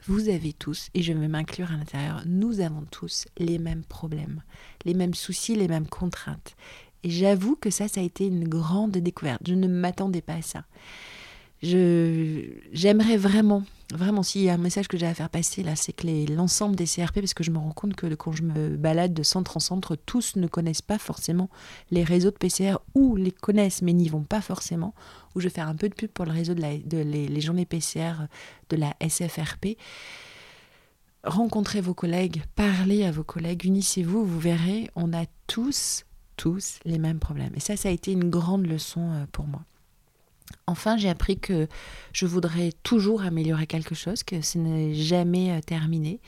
Vous 0.07 0.29
avez 0.29 0.53
tous, 0.53 0.89
et 0.93 1.01
je 1.01 1.11
vais 1.11 1.27
m'inclure 1.27 1.71
à 1.71 1.77
l'intérieur, 1.77 2.23
nous 2.25 2.61
avons 2.61 2.85
tous 2.89 3.25
les 3.37 3.57
mêmes 3.59 3.83
problèmes, 3.83 4.41
les 4.85 4.93
mêmes 4.93 5.13
soucis, 5.13 5.55
les 5.55 5.67
mêmes 5.67 5.87
contraintes. 5.87 6.55
Et 7.03 7.09
j'avoue 7.09 7.55
que 7.55 7.69
ça, 7.69 7.87
ça 7.87 7.99
a 7.99 8.03
été 8.03 8.27
une 8.27 8.47
grande 8.47 8.91
découverte. 8.91 9.41
Je 9.45 9.55
ne 9.55 9.67
m'attendais 9.67 10.21
pas 10.21 10.35
à 10.35 10.41
ça. 10.41 10.63
J'aimerais 11.61 13.17
vraiment, 13.17 13.63
vraiment, 13.93 14.23
s'il 14.23 14.41
y 14.41 14.49
a 14.49 14.53
un 14.53 14.57
message 14.57 14.87
que 14.87 14.97
j'ai 14.97 15.05
à 15.05 15.13
faire 15.13 15.29
passer 15.29 15.63
là, 15.63 15.75
c'est 15.75 15.93
que 15.93 16.07
l'ensemble 16.31 16.75
des 16.75 16.85
CRP, 16.85 17.21
parce 17.21 17.33
que 17.33 17.43
je 17.43 17.51
me 17.51 17.57
rends 17.57 17.71
compte 17.71 17.95
que 17.95 18.13
quand 18.15 18.31
je 18.31 18.43
me 18.43 18.75
balade 18.77 19.13
de 19.13 19.23
centre 19.23 19.57
en 19.57 19.59
centre, 19.59 19.95
tous 19.95 20.35
ne 20.35 20.47
connaissent 20.47 20.81
pas 20.81 20.97
forcément 20.97 21.49
les 21.91 22.03
réseaux 22.03 22.31
de 22.31 22.37
PCR 22.37 22.77
ou 22.93 23.15
les 23.15 23.31
connaissent 23.31 23.81
mais 23.81 23.93
n'y 23.93 24.09
vont 24.09 24.23
pas 24.23 24.41
forcément. 24.41 24.93
Ou 25.35 25.39
je 25.39 25.47
vais 25.47 25.53
faire 25.53 25.67
un 25.67 25.75
peu 25.75 25.89
de 25.89 25.95
pub 25.95 26.09
pour 26.09 26.25
le 26.25 26.31
réseau 26.31 26.53
de, 26.53 26.61
la, 26.61 26.73
les 26.73 27.41
journées 27.41 27.65
PCR 27.65 28.13
de 28.69 28.77
la 28.77 28.95
SFRP 29.07 29.77
rencontrez 31.27 31.81
vos 31.81 31.95
collègues, 31.95 32.43
parlez 32.55 33.03
à 33.03 33.11
vos 33.11 33.23
collègues, 33.23 33.65
unissez-vous, 33.65 34.23
vous 34.23 34.39
verrez, 34.39 34.91
on 34.95 35.11
a 35.11 35.25
tous 35.47 36.05
tous 36.37 36.79
les 36.85 36.99
mêmes 36.99 37.19
problèmes. 37.19 37.53
Et 37.55 37.59
ça, 37.59 37.77
ça 37.77 37.89
a 37.89 37.91
été 37.91 38.11
une 38.11 38.29
grande 38.29 38.65
leçon 38.65 39.11
euh, 39.11 39.25
pour 39.31 39.47
moi. 39.47 39.61
Enfin, 40.67 40.97
j'ai 40.97 41.09
appris 41.09 41.39
que 41.39 41.67
je 42.13 42.25
voudrais 42.25 42.71
toujours 42.83 43.21
améliorer 43.21 43.67
quelque 43.67 43.95
chose, 43.95 44.23
que 44.23 44.41
ce 44.41 44.57
n'est 44.57 44.95
jamais 44.95 45.51
euh, 45.51 45.61
terminé. 45.61 46.19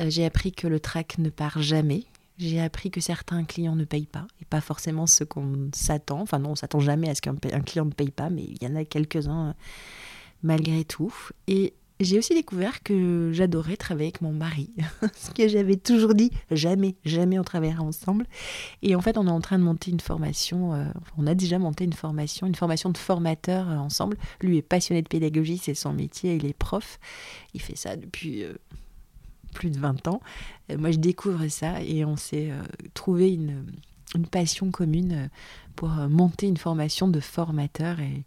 Euh, 0.00 0.10
j'ai 0.10 0.24
appris 0.24 0.52
que 0.52 0.66
le 0.66 0.80
track 0.80 1.18
ne 1.18 1.30
part 1.30 1.62
jamais. 1.62 2.04
J'ai 2.38 2.60
appris 2.60 2.90
que 2.90 3.00
certains 3.00 3.44
clients 3.44 3.76
ne 3.76 3.84
payent 3.84 4.06
pas, 4.06 4.26
et 4.42 4.44
pas 4.44 4.60
forcément 4.60 5.06
ce 5.06 5.22
qu'on 5.24 5.70
s'attend. 5.72 6.20
Enfin 6.20 6.40
non, 6.40 6.50
on 6.50 6.54
s'attend 6.56 6.80
jamais 6.80 7.08
à 7.08 7.14
ce 7.14 7.22
qu'un 7.22 7.36
client 7.36 7.84
ne 7.84 7.92
paye 7.92 8.10
pas, 8.10 8.28
mais 8.28 8.42
il 8.42 8.62
y 8.62 8.66
en 8.66 8.74
a 8.74 8.84
quelques-uns 8.84 9.54
malgré 10.42 10.84
tout. 10.84 11.14
Et 11.46 11.74
j'ai 12.00 12.18
aussi 12.18 12.34
découvert 12.34 12.82
que 12.82 13.30
j'adorais 13.32 13.76
travailler 13.76 14.08
avec 14.08 14.20
mon 14.20 14.32
mari. 14.32 14.70
Ce 15.14 15.30
que 15.30 15.46
j'avais 15.46 15.76
toujours 15.76 16.14
dit, 16.14 16.30
jamais, 16.50 16.96
jamais 17.04 17.38
on 17.38 17.44
travaillera 17.44 17.82
ensemble. 17.82 18.26
Et 18.82 18.96
en 18.96 19.00
fait, 19.00 19.16
on 19.16 19.26
est 19.26 19.30
en 19.30 19.40
train 19.40 19.58
de 19.58 19.64
monter 19.64 19.90
une 19.92 20.00
formation, 20.00 20.74
euh, 20.74 20.86
on 21.16 21.26
a 21.26 21.34
déjà 21.34 21.58
monté 21.58 21.84
une 21.84 21.92
formation, 21.92 22.46
une 22.46 22.56
formation 22.56 22.90
de 22.90 22.98
formateur 22.98 23.70
euh, 23.70 23.76
ensemble. 23.76 24.16
Lui 24.40 24.58
est 24.58 24.62
passionné 24.62 25.02
de 25.02 25.08
pédagogie, 25.08 25.58
c'est 25.58 25.74
son 25.74 25.92
métier, 25.92 26.34
il 26.34 26.46
est 26.46 26.56
prof. 26.56 26.98
Il 27.54 27.60
fait 27.60 27.76
ça 27.76 27.96
depuis 27.96 28.42
euh, 28.42 28.54
plus 29.52 29.70
de 29.70 29.78
20 29.78 30.08
ans. 30.08 30.20
moi, 30.76 30.90
je 30.90 30.98
découvre 30.98 31.46
ça 31.46 31.80
et 31.80 32.04
on 32.04 32.16
s'est 32.16 32.50
trouvé 32.92 33.32
une, 33.32 33.66
une, 34.16 34.26
passion 34.26 34.72
commune 34.72 35.30
pour 35.76 35.90
monter 35.90 36.48
une 36.48 36.56
formation 36.56 37.06
de 37.06 37.20
formateur. 37.20 38.00
Et, 38.00 38.24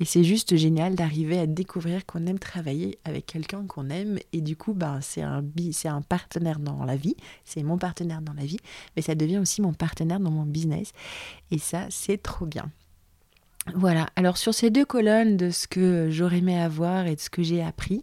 et 0.00 0.06
c'est 0.06 0.24
juste 0.24 0.56
génial 0.56 0.94
d'arriver 0.94 1.38
à 1.38 1.46
découvrir 1.46 2.06
qu'on 2.06 2.26
aime 2.26 2.38
travailler 2.38 2.98
avec 3.04 3.26
quelqu'un 3.26 3.66
qu'on 3.66 3.90
aime. 3.90 4.18
Et 4.32 4.40
du 4.40 4.56
coup, 4.56 4.72
ben, 4.72 5.00
c'est 5.02 5.20
un, 5.20 5.44
un 5.84 6.02
partenaire 6.02 6.58
dans 6.58 6.84
la 6.84 6.96
vie. 6.96 7.16
C'est 7.44 7.62
mon 7.62 7.76
partenaire 7.76 8.22
dans 8.22 8.32
la 8.32 8.46
vie. 8.46 8.56
Mais 8.96 9.02
ça 9.02 9.14
devient 9.14 9.36
aussi 9.36 9.60
mon 9.60 9.74
partenaire 9.74 10.18
dans 10.18 10.30
mon 10.30 10.46
business. 10.46 10.92
Et 11.50 11.58
ça, 11.58 11.86
c'est 11.90 12.16
trop 12.16 12.46
bien. 12.46 12.70
Voilà. 13.74 14.08
Alors, 14.16 14.38
sur 14.38 14.54
ces 14.54 14.70
deux 14.70 14.86
colonnes 14.86 15.36
de 15.36 15.50
ce 15.50 15.68
que 15.68 16.08
j'aurais 16.10 16.38
aimé 16.38 16.58
avoir 16.58 17.06
et 17.06 17.14
de 17.14 17.20
ce 17.20 17.28
que 17.28 17.42
j'ai 17.42 17.62
appris, 17.62 18.02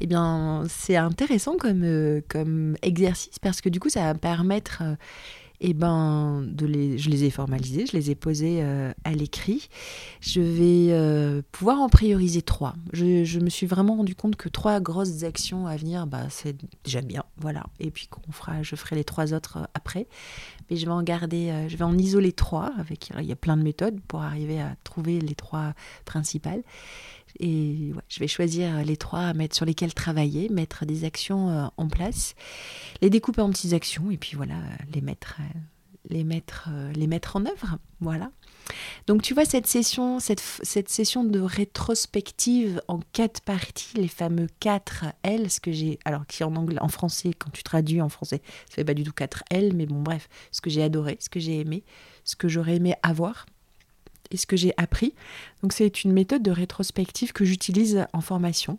eh 0.00 0.06
bien, 0.06 0.64
c'est 0.66 0.96
intéressant 0.96 1.58
comme, 1.58 1.84
euh, 1.84 2.22
comme 2.28 2.76
exercice 2.80 3.38
parce 3.38 3.60
que 3.60 3.68
du 3.68 3.80
coup, 3.80 3.90
ça 3.90 4.00
va 4.00 4.14
me 4.14 4.18
permettre. 4.18 4.82
Euh, 4.82 4.94
et 5.60 5.70
eh 5.70 5.74
ben, 5.74 6.46
je 6.56 7.10
les 7.10 7.24
ai 7.24 7.30
formalisés, 7.30 7.84
je 7.86 7.96
les 7.96 8.12
ai 8.12 8.14
posés 8.14 8.58
euh, 8.62 8.92
à 9.02 9.10
l'écrit. 9.12 9.68
Je 10.20 10.40
vais 10.40 10.92
euh, 10.92 11.42
pouvoir 11.50 11.80
en 11.80 11.88
prioriser 11.88 12.42
trois. 12.42 12.76
Je, 12.92 13.40
me 13.40 13.50
suis 13.50 13.66
vraiment 13.66 13.96
rendu 13.96 14.14
compte 14.14 14.36
que 14.36 14.48
trois 14.48 14.78
grosses 14.78 15.24
actions 15.24 15.66
à 15.66 15.76
venir, 15.76 16.06
bah, 16.06 16.26
c'est 16.30 16.56
déjà 16.84 17.00
bien, 17.00 17.24
voilà. 17.38 17.64
Et 17.80 17.90
puis 17.90 18.06
qu'on 18.06 18.30
fera, 18.30 18.62
je 18.62 18.76
ferai 18.76 18.94
les 18.94 19.04
trois 19.04 19.34
autres 19.34 19.56
euh, 19.58 19.64
après. 19.74 20.06
Mais 20.70 20.76
je 20.76 20.86
vais 20.86 20.92
en 20.92 21.02
garder, 21.02 21.66
je 21.66 21.76
vais 21.76 21.84
en 21.84 21.98
isoler 21.98 22.30
trois. 22.30 22.70
Avec, 22.78 23.10
il 23.18 23.26
y 23.26 23.32
a 23.32 23.36
plein 23.36 23.56
de 23.56 23.62
méthodes 23.62 23.98
pour 24.06 24.22
arriver 24.22 24.60
à 24.60 24.76
trouver 24.84 25.18
les 25.18 25.34
trois 25.34 25.72
principales. 26.04 26.62
Et 27.40 27.92
je 28.08 28.20
vais 28.20 28.28
choisir 28.28 28.84
les 28.84 28.96
trois 28.96 29.20
à 29.20 29.34
mettre 29.34 29.54
sur 29.54 29.64
lesquels 29.64 29.94
travailler, 29.94 30.48
mettre 30.48 30.84
des 30.84 31.04
actions 31.04 31.50
euh, 31.50 31.66
en 31.76 31.88
place, 31.88 32.34
les 33.00 33.10
découper 33.10 33.42
en 33.42 33.50
petites 33.50 33.72
actions 33.72 34.10
et 34.10 34.16
puis 34.16 34.36
voilà, 34.36 34.56
les 34.92 35.00
mettre, 35.00 35.36
euh, 35.40 35.58
les 36.08 36.24
mettre, 36.24 36.68
euh, 36.70 36.92
les 36.92 37.06
mettre 37.06 37.36
en 37.36 37.46
œuvre. 37.46 37.78
Voilà. 38.00 38.30
Donc 39.06 39.22
tu 39.22 39.34
vois 39.34 39.44
cette 39.44 39.66
session, 39.66 40.20
cette, 40.20 40.40
session 40.88 41.24
de 41.24 41.40
rétrospective 41.40 42.82
en 42.88 43.00
quatre 43.12 43.40
parties, 43.40 43.96
les 43.96 44.08
fameux 44.08 44.48
4 44.60 45.06
L, 45.22 45.50
ce 45.50 45.60
que 45.60 45.72
j'ai, 45.72 45.98
alors 46.04 46.26
qui 46.26 46.44
en 46.44 46.54
anglais, 46.56 46.78
en 46.80 46.88
français, 46.88 47.30
quand 47.38 47.50
tu 47.50 47.62
traduis 47.62 48.02
en 48.02 48.08
français, 48.08 48.42
ça 48.68 48.74
fait 48.74 48.84
pas 48.84 48.94
du 48.94 49.04
tout 49.04 49.12
4 49.12 49.44
L, 49.50 49.72
mais 49.74 49.86
bon 49.86 50.02
bref, 50.02 50.28
ce 50.50 50.60
que 50.60 50.70
j'ai 50.70 50.82
adoré, 50.82 51.16
ce 51.20 51.30
que 51.30 51.40
j'ai 51.40 51.60
aimé, 51.60 51.84
ce 52.24 52.36
que 52.36 52.48
j'aurais 52.48 52.76
aimé 52.76 52.94
avoir 53.02 53.46
et 54.30 54.36
ce 54.36 54.46
que 54.46 54.56
j'ai 54.56 54.72
appris. 54.76 55.14
Donc 55.62 55.72
c'est 55.72 56.04
une 56.04 56.12
méthode 56.12 56.42
de 56.42 56.50
rétrospective 56.50 57.32
que 57.32 57.44
j'utilise 57.44 58.06
en 58.12 58.20
formation. 58.20 58.78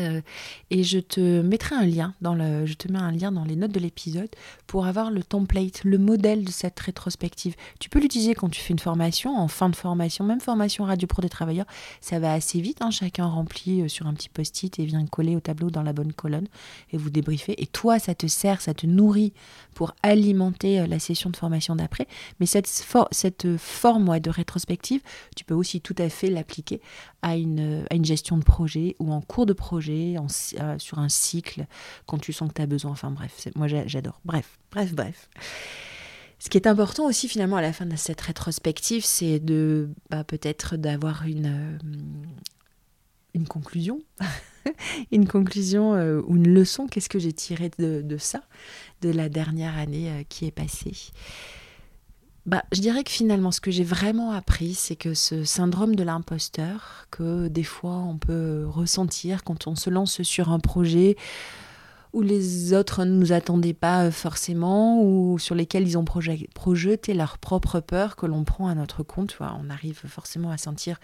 Euh, 0.00 0.22
et 0.70 0.84
je 0.84 0.98
te 0.98 1.42
mettrai 1.42 1.74
un 1.74 1.84
lien 1.84 2.14
dans 2.22 2.34
le, 2.34 2.64
je 2.64 2.74
te 2.74 2.90
mets 2.90 2.98
un 2.98 3.12
lien 3.12 3.30
dans 3.30 3.44
les 3.44 3.56
notes 3.56 3.72
de 3.72 3.80
l'épisode 3.80 4.30
pour 4.66 4.86
avoir 4.86 5.10
le 5.10 5.22
template, 5.22 5.84
le 5.84 5.98
modèle 5.98 6.44
de 6.44 6.50
cette 6.50 6.80
rétrospective. 6.80 7.54
Tu 7.78 7.90
peux 7.90 8.00
l'utiliser 8.00 8.34
quand 8.34 8.48
tu 8.48 8.60
fais 8.60 8.72
une 8.72 8.78
formation, 8.78 9.36
en 9.36 9.48
fin 9.48 9.68
de 9.68 9.76
formation, 9.76 10.24
même 10.24 10.40
formation 10.40 10.84
radio 10.84 11.06
pro 11.06 11.20
des 11.20 11.28
travailleurs, 11.28 11.66
ça 12.00 12.18
va 12.18 12.32
assez 12.32 12.60
vite. 12.60 12.78
Hein. 12.80 12.90
chacun 12.90 13.26
remplit 13.26 13.82
euh, 13.82 13.88
sur 13.88 14.06
un 14.06 14.14
petit 14.14 14.30
post-it 14.30 14.78
et 14.78 14.84
vient 14.86 15.04
coller 15.06 15.36
au 15.36 15.40
tableau 15.40 15.70
dans 15.70 15.82
la 15.82 15.92
bonne 15.92 16.12
colonne 16.12 16.48
et 16.92 16.96
vous 16.96 17.10
débriefez. 17.10 17.60
Et 17.62 17.66
toi, 17.66 17.98
ça 17.98 18.14
te 18.14 18.26
sert, 18.26 18.60
ça 18.60 18.72
te 18.72 18.86
nourrit 18.86 19.34
pour 19.74 19.94
alimenter 20.02 20.80
euh, 20.80 20.86
la 20.86 20.98
session 20.98 21.28
de 21.28 21.36
formation 21.36 21.76
d'après. 21.76 22.06
Mais 22.40 22.46
cette, 22.46 22.68
cette 23.10 23.56
forme 23.58 24.18
de 24.20 24.30
rétrospective, 24.30 25.02
tu 25.36 25.44
peux 25.44 25.54
aussi 25.54 25.80
tout 25.80 25.96
à 25.98 26.08
fait 26.08 26.30
l'appliquer 26.30 26.80
à 27.22 27.36
une, 27.36 27.84
à 27.90 27.94
une 27.94 28.04
gestion 28.04 28.36
de 28.36 28.44
projet 28.44 28.96
ou 28.98 29.12
en 29.12 29.20
cours 29.20 29.46
de 29.46 29.52
projet, 29.52 29.81
euh, 29.88 30.78
sur 30.78 30.98
un 30.98 31.08
cycle, 31.08 31.66
quand 32.06 32.18
tu 32.18 32.32
sens 32.32 32.48
que 32.48 32.54
tu 32.54 32.62
as 32.62 32.66
besoin. 32.66 32.90
Enfin 32.90 33.10
bref, 33.10 33.48
moi 33.56 33.66
j'adore. 33.68 34.20
Bref, 34.24 34.58
bref, 34.70 34.92
bref. 34.94 35.28
Ce 36.38 36.48
qui 36.48 36.58
est 36.58 36.66
important 36.66 37.06
aussi 37.06 37.28
finalement 37.28 37.56
à 37.56 37.62
la 37.62 37.72
fin 37.72 37.86
de 37.86 37.96
cette 37.96 38.20
rétrospective, 38.20 39.04
c'est 39.04 39.38
de 39.38 39.90
bah, 40.10 40.24
peut-être 40.24 40.76
d'avoir 40.76 41.24
une, 41.24 41.46
euh, 41.46 41.78
une 43.34 43.46
conclusion. 43.46 44.02
une 45.12 45.28
conclusion 45.28 45.94
euh, 45.94 46.20
ou 46.26 46.36
une 46.36 46.52
leçon. 46.52 46.88
Qu'est-ce 46.88 47.08
que 47.08 47.20
j'ai 47.20 47.32
tiré 47.32 47.70
de, 47.78 48.02
de, 48.02 48.16
ça, 48.16 48.42
de 49.02 49.10
la 49.10 49.28
dernière 49.28 49.78
année 49.78 50.26
qui 50.28 50.46
est 50.46 50.50
passée? 50.50 51.12
Bah, 52.44 52.64
je 52.72 52.80
dirais 52.80 53.04
que 53.04 53.10
finalement, 53.10 53.52
ce 53.52 53.60
que 53.60 53.70
j'ai 53.70 53.84
vraiment 53.84 54.32
appris, 54.32 54.74
c'est 54.74 54.96
que 54.96 55.14
ce 55.14 55.44
syndrome 55.44 55.94
de 55.94 56.02
l'imposteur, 56.02 57.06
que 57.10 57.48
des 57.48 57.62
fois 57.62 57.96
on 57.96 58.18
peut 58.18 58.64
ressentir 58.66 59.44
quand 59.44 59.66
on 59.66 59.76
se 59.76 59.90
lance 59.90 60.22
sur 60.22 60.50
un 60.50 60.58
projet 60.58 61.16
où 62.12 62.20
les 62.20 62.74
autres 62.74 63.04
ne 63.04 63.12
nous 63.12 63.32
attendaient 63.32 63.72
pas 63.72 64.10
forcément, 64.10 65.02
ou 65.02 65.38
sur 65.38 65.54
lesquels 65.54 65.86
ils 65.86 65.96
ont 65.96 66.04
projeté 66.04 67.14
leur 67.14 67.38
propre 67.38 67.80
peur 67.80 68.16
que 68.16 68.26
l'on 68.26 68.44
prend 68.44 68.66
à 68.66 68.74
notre 68.74 69.02
compte. 69.02 69.38
On 69.40 69.70
arrive 69.70 70.02
forcément 70.06 70.50
à 70.50 70.58
sentir 70.58 70.98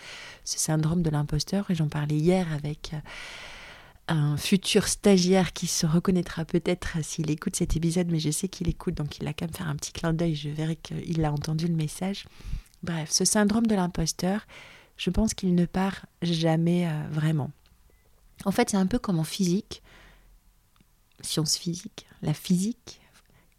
ce 0.45 0.59
syndrome 0.59 1.03
de 1.03 1.09
l'imposteur, 1.09 1.71
et 1.71 1.75
j'en 1.75 1.89
parlais 1.89 2.17
hier 2.17 2.47
avec 2.53 2.93
un 4.09 4.37
futur 4.37 4.89
stagiaire 4.89 5.53
qui 5.53 5.67
se 5.67 5.87
reconnaîtra 5.87 6.45
peut-être 6.45 6.97
s'il 7.03 7.31
écoute 7.31 7.57
cet 7.57 7.77
épisode, 7.77 8.09
mais 8.11 8.19
je 8.19 8.31
sais 8.31 8.49
qu'il 8.49 8.69
écoute, 8.69 8.95
donc 8.95 9.19
il 9.19 9.27
a 9.27 9.33
qu'à 9.33 9.47
me 9.47 9.53
faire 9.53 9.69
un 9.69 9.77
petit 9.77 9.93
clin 9.93 10.13
d'œil, 10.13 10.35
je 10.35 10.49
verrai 10.49 10.77
qu'il 10.77 11.25
a 11.25 11.33
entendu 11.33 11.67
le 11.69 11.75
message. 11.75 12.27
Bref, 12.83 13.11
ce 13.11 13.25
syndrome 13.25 13.67
de 13.67 13.75
l'imposteur, 13.75 14.47
je 14.97 15.11
pense 15.11 15.35
qu'il 15.35 15.55
ne 15.55 15.67
part 15.67 16.07
jamais 16.23 16.89
euh, 16.89 17.03
vraiment. 17.11 17.51
En 18.45 18.53
fait, 18.53 18.71
c'est 18.71 18.77
un 18.77 18.87
peu 18.87 18.99
comme 18.99 19.19
en 19.19 19.25
physique, 19.25 19.83
science 21.21 21.57
physique, 21.57 22.07
la 22.23 22.35
physique. 22.35 23.01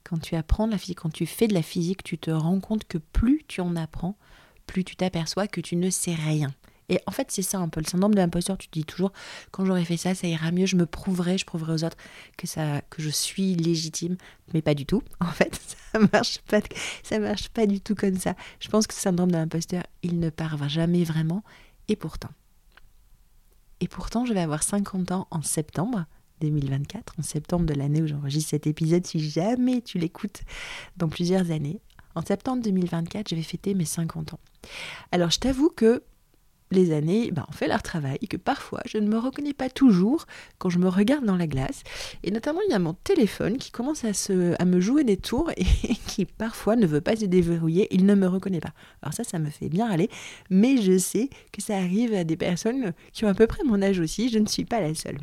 Quand 0.03 0.19
tu 0.19 0.35
apprends 0.35 0.65
de 0.65 0.71
la 0.71 0.77
physique, 0.77 0.99
quand 0.99 1.13
tu 1.13 1.25
fais 1.25 1.47
de 1.47 1.53
la 1.53 1.62
physique, 1.62 2.03
tu 2.03 2.17
te 2.17 2.31
rends 2.31 2.59
compte 2.59 2.85
que 2.85 2.97
plus 2.97 3.43
tu 3.47 3.62
en 3.62 3.75
apprends, 3.75 4.17
plus 4.65 4.83
tu 4.83 4.95
t'aperçois 4.95 5.47
que 5.47 5.62
tu 5.62 5.75
ne 5.75 5.89
sais 5.89 6.15
rien. 6.15 6.53
Et 6.89 6.99
en 7.06 7.12
fait, 7.12 7.32
c'est 7.32 7.41
ça 7.41 7.60
un 7.60 7.69
peu 7.69 7.80
le 7.80 7.86
syndrome 7.86 8.13
de 8.13 8.19
l'imposteur. 8.19 8.58
Tu 8.58 8.67
te 8.67 8.73
dis 8.73 8.86
toujours, 8.86 9.12
quand 9.52 9.63
j'aurai 9.65 9.86
fait 9.86 9.97
ça, 9.97 10.15
ça 10.15 10.28
ira 10.28 10.52
mieux, 10.52 10.65
je 10.65 10.75
me 10.75 10.86
prouverai, 10.86 11.38
je 11.38 11.45
prouverai 11.45 11.73
aux 11.73 11.84
autres 11.84 11.97
que, 12.38 12.47
ça, 12.47 12.82
que 12.89 13.02
je 13.02 13.10
suis 13.10 13.56
légitime. 13.56 14.17
Mais 14.54 14.62
pas 14.62 14.73
du 14.73 14.86
tout. 14.86 15.04
En 15.21 15.32
fait, 15.32 15.60
ça 15.91 15.99
marche 16.12 16.39
marche 17.19 17.49
pas 17.49 17.67
du 17.67 17.82
tout 17.82 17.95
comme 17.95 18.17
ça. 18.17 18.36
Je 18.60 18.69
pense 18.69 18.88
que 18.88 18.93
ce 18.93 19.02
syndrome 19.02 19.32
de 19.32 19.38
l'imposteur, 19.38 19.84
il 20.02 20.19
ne 20.19 20.30
part 20.30 20.67
jamais 20.67 21.04
vraiment. 21.04 21.43
Et 21.88 21.95
pourtant, 21.95 22.30
et 23.80 23.88
pourtant, 23.88 24.25
je 24.25 24.34
vais 24.34 24.41
avoir 24.41 24.63
50 24.63 25.12
ans 25.12 25.28
en 25.32 25.41
septembre 25.41 26.06
2024, 26.41 27.15
en 27.19 27.23
septembre 27.23 27.65
de 27.65 27.73
l'année 27.73 28.02
où 28.02 28.08
j'enregistre 28.08 28.52
cet 28.52 28.67
épisode, 28.67 29.06
si 29.06 29.19
jamais 29.19 29.82
tu 29.82 29.97
l'écoutes 29.97 30.41
dans 30.97 31.10
plusieurs 31.10 31.52
années. 31.52 31.80
En 32.15 32.21
septembre 32.21 32.62
2024, 32.63 33.30
je 33.30 33.36
vais 33.36 33.43
fêter 33.43 33.73
mes 33.73 33.86
50 33.86 34.34
ans. 34.34 34.39
Alors 35.12 35.32
je 35.32 35.39
t'avoue 35.39 35.69
que 35.69 36.04
les 36.71 36.91
années 36.91 37.32
ben, 37.32 37.45
ont 37.47 37.51
fait 37.51 37.67
leur 37.67 37.82
travail 37.82 38.17
et 38.21 38.27
que 38.27 38.38
parfois 38.38 38.82
je 38.86 38.97
ne 38.97 39.08
me 39.08 39.17
reconnais 39.17 39.53
pas 39.53 39.69
toujours 39.69 40.25
quand 40.58 40.69
je 40.69 40.79
me 40.79 40.88
regarde 40.88 41.25
dans 41.25 41.36
la 41.36 41.47
glace. 41.47 41.84
Et 42.23 42.32
notamment, 42.32 42.60
il 42.67 42.71
y 42.71 42.75
a 42.75 42.79
mon 42.79 42.93
téléphone 42.93 43.58
qui 43.58 43.71
commence 43.71 44.03
à, 44.03 44.13
se, 44.13 44.55
à 44.62 44.65
me 44.65 44.79
jouer 44.79 45.03
des 45.03 45.17
tours 45.17 45.51
et 45.58 45.63
qui 46.08 46.25
parfois 46.25 46.75
ne 46.75 46.86
veut 46.86 47.01
pas 47.01 47.15
se 47.15 47.25
déverrouiller. 47.25 47.88
Il 47.91 48.05
ne 48.05 48.15
me 48.15 48.27
reconnaît 48.27 48.62
pas. 48.62 48.73
Alors 49.01 49.13
ça, 49.13 49.23
ça 49.23 49.39
me 49.39 49.49
fait 49.49 49.69
bien 49.69 49.89
aller. 49.89 50.10
Mais 50.49 50.77
je 50.77 50.97
sais 50.97 51.29
que 51.51 51.62
ça 51.62 51.77
arrive 51.77 52.13
à 52.13 52.23
des 52.23 52.38
personnes 52.38 52.93
qui 53.13 53.25
ont 53.25 53.29
à 53.29 53.34
peu 53.34 53.47
près 53.47 53.63
mon 53.63 53.82
âge 53.82 53.99
aussi. 53.99 54.29
Je 54.29 54.39
ne 54.39 54.47
suis 54.47 54.65
pas 54.65 54.79
la 54.79 54.93
seule. 54.93 55.17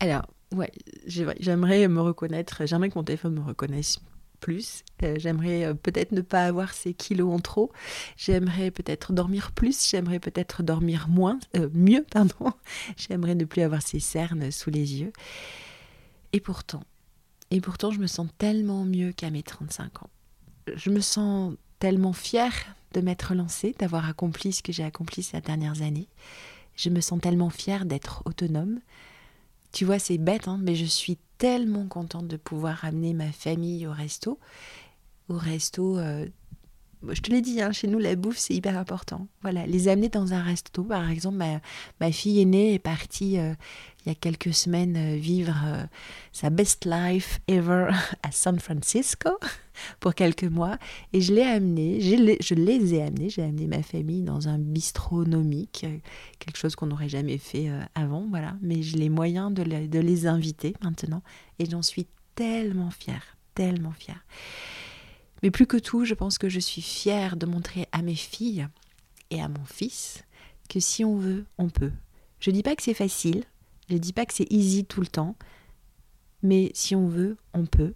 Alors, 0.00 0.26
ouais, 0.54 0.70
j'aimerais 1.06 1.88
me 1.88 2.00
reconnaître, 2.00 2.66
j'aimerais 2.66 2.90
que 2.90 2.98
mon 2.98 3.04
téléphone 3.04 3.34
me 3.34 3.42
reconnaisse 3.42 3.98
plus. 4.36 4.84
Euh, 5.02 5.16
j'aimerais 5.18 5.64
euh, 5.64 5.74
peut-être 5.74 6.12
ne 6.12 6.20
pas 6.20 6.44
avoir 6.44 6.72
ces 6.72 6.94
kilos 6.94 7.34
en 7.34 7.40
trop. 7.40 7.72
J'aimerais 8.16 8.70
peut-être 8.70 9.12
dormir 9.12 9.52
plus. 9.52 9.88
J'aimerais 9.88 10.20
peut-être 10.20 10.62
dormir 10.62 11.08
moins, 11.08 11.38
euh, 11.56 11.68
mieux, 11.72 12.04
pardon. 12.10 12.52
J'aimerais 12.96 13.34
ne 13.34 13.44
plus 13.44 13.62
avoir 13.62 13.82
ces 13.82 14.00
cernes 14.00 14.50
sous 14.50 14.70
les 14.70 15.00
yeux. 15.00 15.12
Et 16.32 16.40
pourtant, 16.40 16.82
et 17.50 17.60
pourtant, 17.60 17.90
je 17.90 18.00
me 18.00 18.06
sens 18.06 18.28
tellement 18.38 18.84
mieux 18.84 19.12
qu'à 19.12 19.30
mes 19.30 19.42
35 19.42 20.02
ans. 20.02 20.10
Je 20.74 20.90
me 20.90 21.00
sens 21.00 21.54
tellement 21.78 22.12
fière 22.12 22.52
de 22.92 23.00
m'être 23.00 23.34
lancée, 23.34 23.74
d'avoir 23.78 24.08
accompli 24.08 24.52
ce 24.52 24.62
que 24.62 24.72
j'ai 24.72 24.84
accompli 24.84 25.22
ces 25.22 25.40
dernières 25.40 25.82
années. 25.82 26.08
Je 26.76 26.90
me 26.90 27.00
sens 27.00 27.20
tellement 27.20 27.50
fière 27.50 27.84
d'être 27.84 28.22
autonome. 28.24 28.80
Tu 29.72 29.84
vois, 29.84 29.98
c'est 29.98 30.18
bête, 30.18 30.48
hein, 30.48 30.58
mais 30.62 30.74
je 30.74 30.84
suis 30.84 31.18
tellement 31.38 31.86
contente 31.86 32.28
de 32.28 32.36
pouvoir 32.36 32.84
amener 32.84 33.12
ma 33.12 33.30
famille 33.32 33.86
au 33.86 33.92
resto. 33.92 34.38
Au 35.28 35.36
resto, 35.36 35.98
euh, 35.98 36.26
je 37.08 37.20
te 37.20 37.30
l'ai 37.30 37.40
dit, 37.40 37.60
hein, 37.60 37.72
chez 37.72 37.88
nous, 37.88 37.98
la 37.98 38.16
bouffe, 38.16 38.38
c'est 38.38 38.54
hyper 38.54 38.78
important. 38.78 39.28
Voilà, 39.42 39.66
les 39.66 39.88
amener 39.88 40.08
dans 40.08 40.32
un 40.32 40.42
resto. 40.42 40.84
Par 40.84 41.10
exemple, 41.10 41.38
ma, 42.00 42.12
fille 42.12 42.40
aînée 42.40 42.74
est 42.74 42.78
partie 42.78 43.38
euh, 43.38 43.54
il 44.06 44.10
y 44.10 44.12
a 44.12 44.14
quelques 44.14 44.54
semaines 44.54 44.96
euh, 44.96 45.16
vivre 45.16 45.54
sa 46.32 46.48
best 46.48 46.86
life 46.86 47.40
ever 47.48 47.90
à 48.22 48.30
San 48.30 48.58
Francisco 48.58 49.30
pour 50.00 50.14
quelques 50.14 50.44
mois. 50.44 50.78
Et 51.12 51.20
je 51.20 51.34
l'ai 51.34 51.42
amenée, 51.42 52.00
je 52.00 52.54
les 52.54 52.94
ai 52.94 53.02
amenés, 53.02 53.28
j'ai 53.28 53.42
amené 53.42 53.66
ma 53.66 53.82
famille 53.82 54.22
dans 54.22 54.48
un 54.48 54.58
bistronomique, 54.58 55.86
quelque 56.38 56.56
chose 56.56 56.76
qu'on 56.76 56.86
n'aurait 56.86 57.08
jamais 57.08 57.38
fait 57.38 57.68
avant, 57.94 58.26
voilà. 58.30 58.56
Mais 58.62 58.82
j'ai 58.82 58.96
les 58.96 59.10
moyens 59.10 59.52
de, 59.52 59.64
de 59.64 59.98
les 59.98 60.26
inviter 60.26 60.74
maintenant. 60.82 61.22
Et 61.58 61.66
j'en 61.68 61.82
suis 61.82 62.06
tellement 62.36 62.90
fière, 62.90 63.36
tellement 63.54 63.92
fière. 63.92 64.24
Mais 65.42 65.50
plus 65.50 65.66
que 65.66 65.76
tout, 65.76 66.04
je 66.04 66.14
pense 66.14 66.38
que 66.38 66.48
je 66.48 66.60
suis 66.60 66.82
fière 66.82 67.36
de 67.36 67.46
montrer 67.46 67.86
à 67.92 68.02
mes 68.02 68.14
filles 68.14 68.68
et 69.30 69.42
à 69.42 69.48
mon 69.48 69.64
fils 69.64 70.24
que 70.68 70.80
si 70.80 71.04
on 71.04 71.16
veut, 71.16 71.44
on 71.58 71.68
peut. 71.68 71.92
Je 72.40 72.50
dis 72.50 72.62
pas 72.62 72.76
que 72.76 72.82
c'est 72.82 72.94
facile, 72.94 73.44
je 73.88 73.96
dis 73.96 74.12
pas 74.12 74.26
que 74.26 74.34
c'est 74.34 74.50
easy 74.50 74.84
tout 74.84 75.00
le 75.00 75.06
temps, 75.06 75.36
mais 76.42 76.70
si 76.74 76.94
on 76.94 77.08
veut, 77.08 77.36
on 77.54 77.66
peut. 77.66 77.94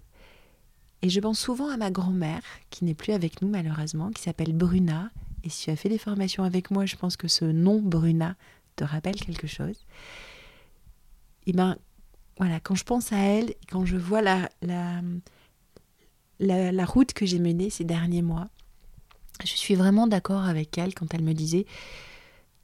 Et 1.03 1.09
je 1.09 1.21
pense 1.21 1.39
souvent 1.39 1.69
à 1.71 1.77
ma 1.77 1.91
grand-mère, 1.91 2.43
qui 2.71 2.85
n'est 2.85 2.95
plus 2.95 3.13
avec 3.13 3.43
nous 3.43 3.49
malheureusement, 3.49 4.11
qui 4.11 4.23
s'appelle 4.23 4.53
Bruna. 4.53 5.11
Et 5.45 5.49
si 5.49 5.65
tu 5.65 5.71
as 5.71 5.77
fait 5.77 5.89
des 5.89 5.99
formations 5.99 6.45
avec 6.45 6.71
moi, 6.71 6.85
je 6.85 6.97
pense 6.97 7.17
que 7.17 7.29
ce 7.29 7.45
nom 7.45 7.81
Bruna 7.81 8.37
te 8.77 8.85
rappelle 8.85 9.17
quelque 9.17 9.47
chose. 9.47 9.87
Et 11.47 11.53
ben 11.53 11.77
voilà, 12.37 12.61
quand 12.61 12.75
je 12.75 12.85
pense 12.85 13.13
à 13.13 13.19
elle, 13.19 13.55
quand 13.71 13.85
je 13.85 13.97
vois 13.97 14.23
la, 14.23 14.49
la, 16.39 16.85
route 16.85 17.13
que 17.13 17.27
j'ai 17.27 17.39
menée 17.39 17.71
ces 17.71 17.85
derniers 17.85 18.23
mois, 18.23 18.49
je 19.45 19.57
suis 19.57 19.75
vraiment 19.75 20.07
d'accord 20.07 20.45
avec 20.45 20.77
elle 20.77 20.95
quand 20.95 21.15
elle 21.15 21.23
me 21.23 21.33
disait 21.33 21.67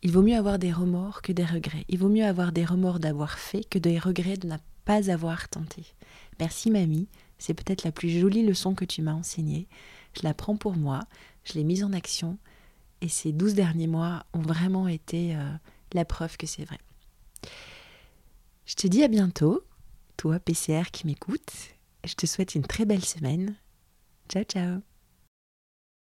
il 0.07 0.13
vaut 0.13 0.23
mieux 0.23 0.37
avoir 0.37 0.61
des 0.61 0.73
remords 0.73 1.21
que 1.21 1.33
des 1.33 1.45
regrets. 1.45 1.85
Il 1.89 1.99
vaut 1.99 2.09
mieux 2.09 2.25
avoir 2.25 2.53
des 2.53 2.65
remords 2.65 3.01
d'avoir 3.01 3.41
fait 3.41 3.65
que 3.65 3.77
des 3.77 3.99
regrets 3.99 4.37
de 4.37 4.47
ne 4.47 4.57
pas 4.85 5.11
avoir 5.11 5.49
tenté. 5.49 5.85
Merci 6.39 6.71
mamie, 6.71 7.09
c'est 7.39 7.55
peut-être 7.55 7.83
la 7.83 7.91
plus 7.91 8.21
jolie 8.21 8.47
leçon 8.47 8.77
que 8.77 8.85
tu 8.85 9.03
m'as 9.03 9.15
enseignée. 9.15 9.67
Je 10.17 10.23
la 10.23 10.33
prends 10.33 10.57
pour 10.57 10.77
moi, 10.77 11.01
je 11.43 11.55
l'ai 11.55 11.65
mise 11.65 11.83
en 11.83 11.93
action 11.93 12.39
et 13.01 13.09
ces 13.09 13.33
douze 13.33 13.55
derniers 13.55 13.89
mois 13.89 14.25
ont 14.33 14.43
vraiment 14.43 14.87
été 14.87 15.35
euh, 15.35 15.41
la 15.93 16.05
preuve 16.05 16.37
que 16.37 16.47
c'est 16.47 16.65
vrai. 16.65 16.79
Je 18.65 18.77
te 18.77 18.87
dis 18.87 19.03
à 19.03 19.09
bientôt, 19.09 19.65
toi 20.17 20.39
PCR 20.39 20.93
qui 20.93 21.09
m'écoute. 21.09 21.51
Je 22.05 22.15
te 22.15 22.27
souhaite 22.27 22.55
une 22.55 22.63
très 22.63 22.85
belle 22.85 23.05
semaine 23.05 23.57
Ciao, 24.29 24.45
ciao 24.45 24.83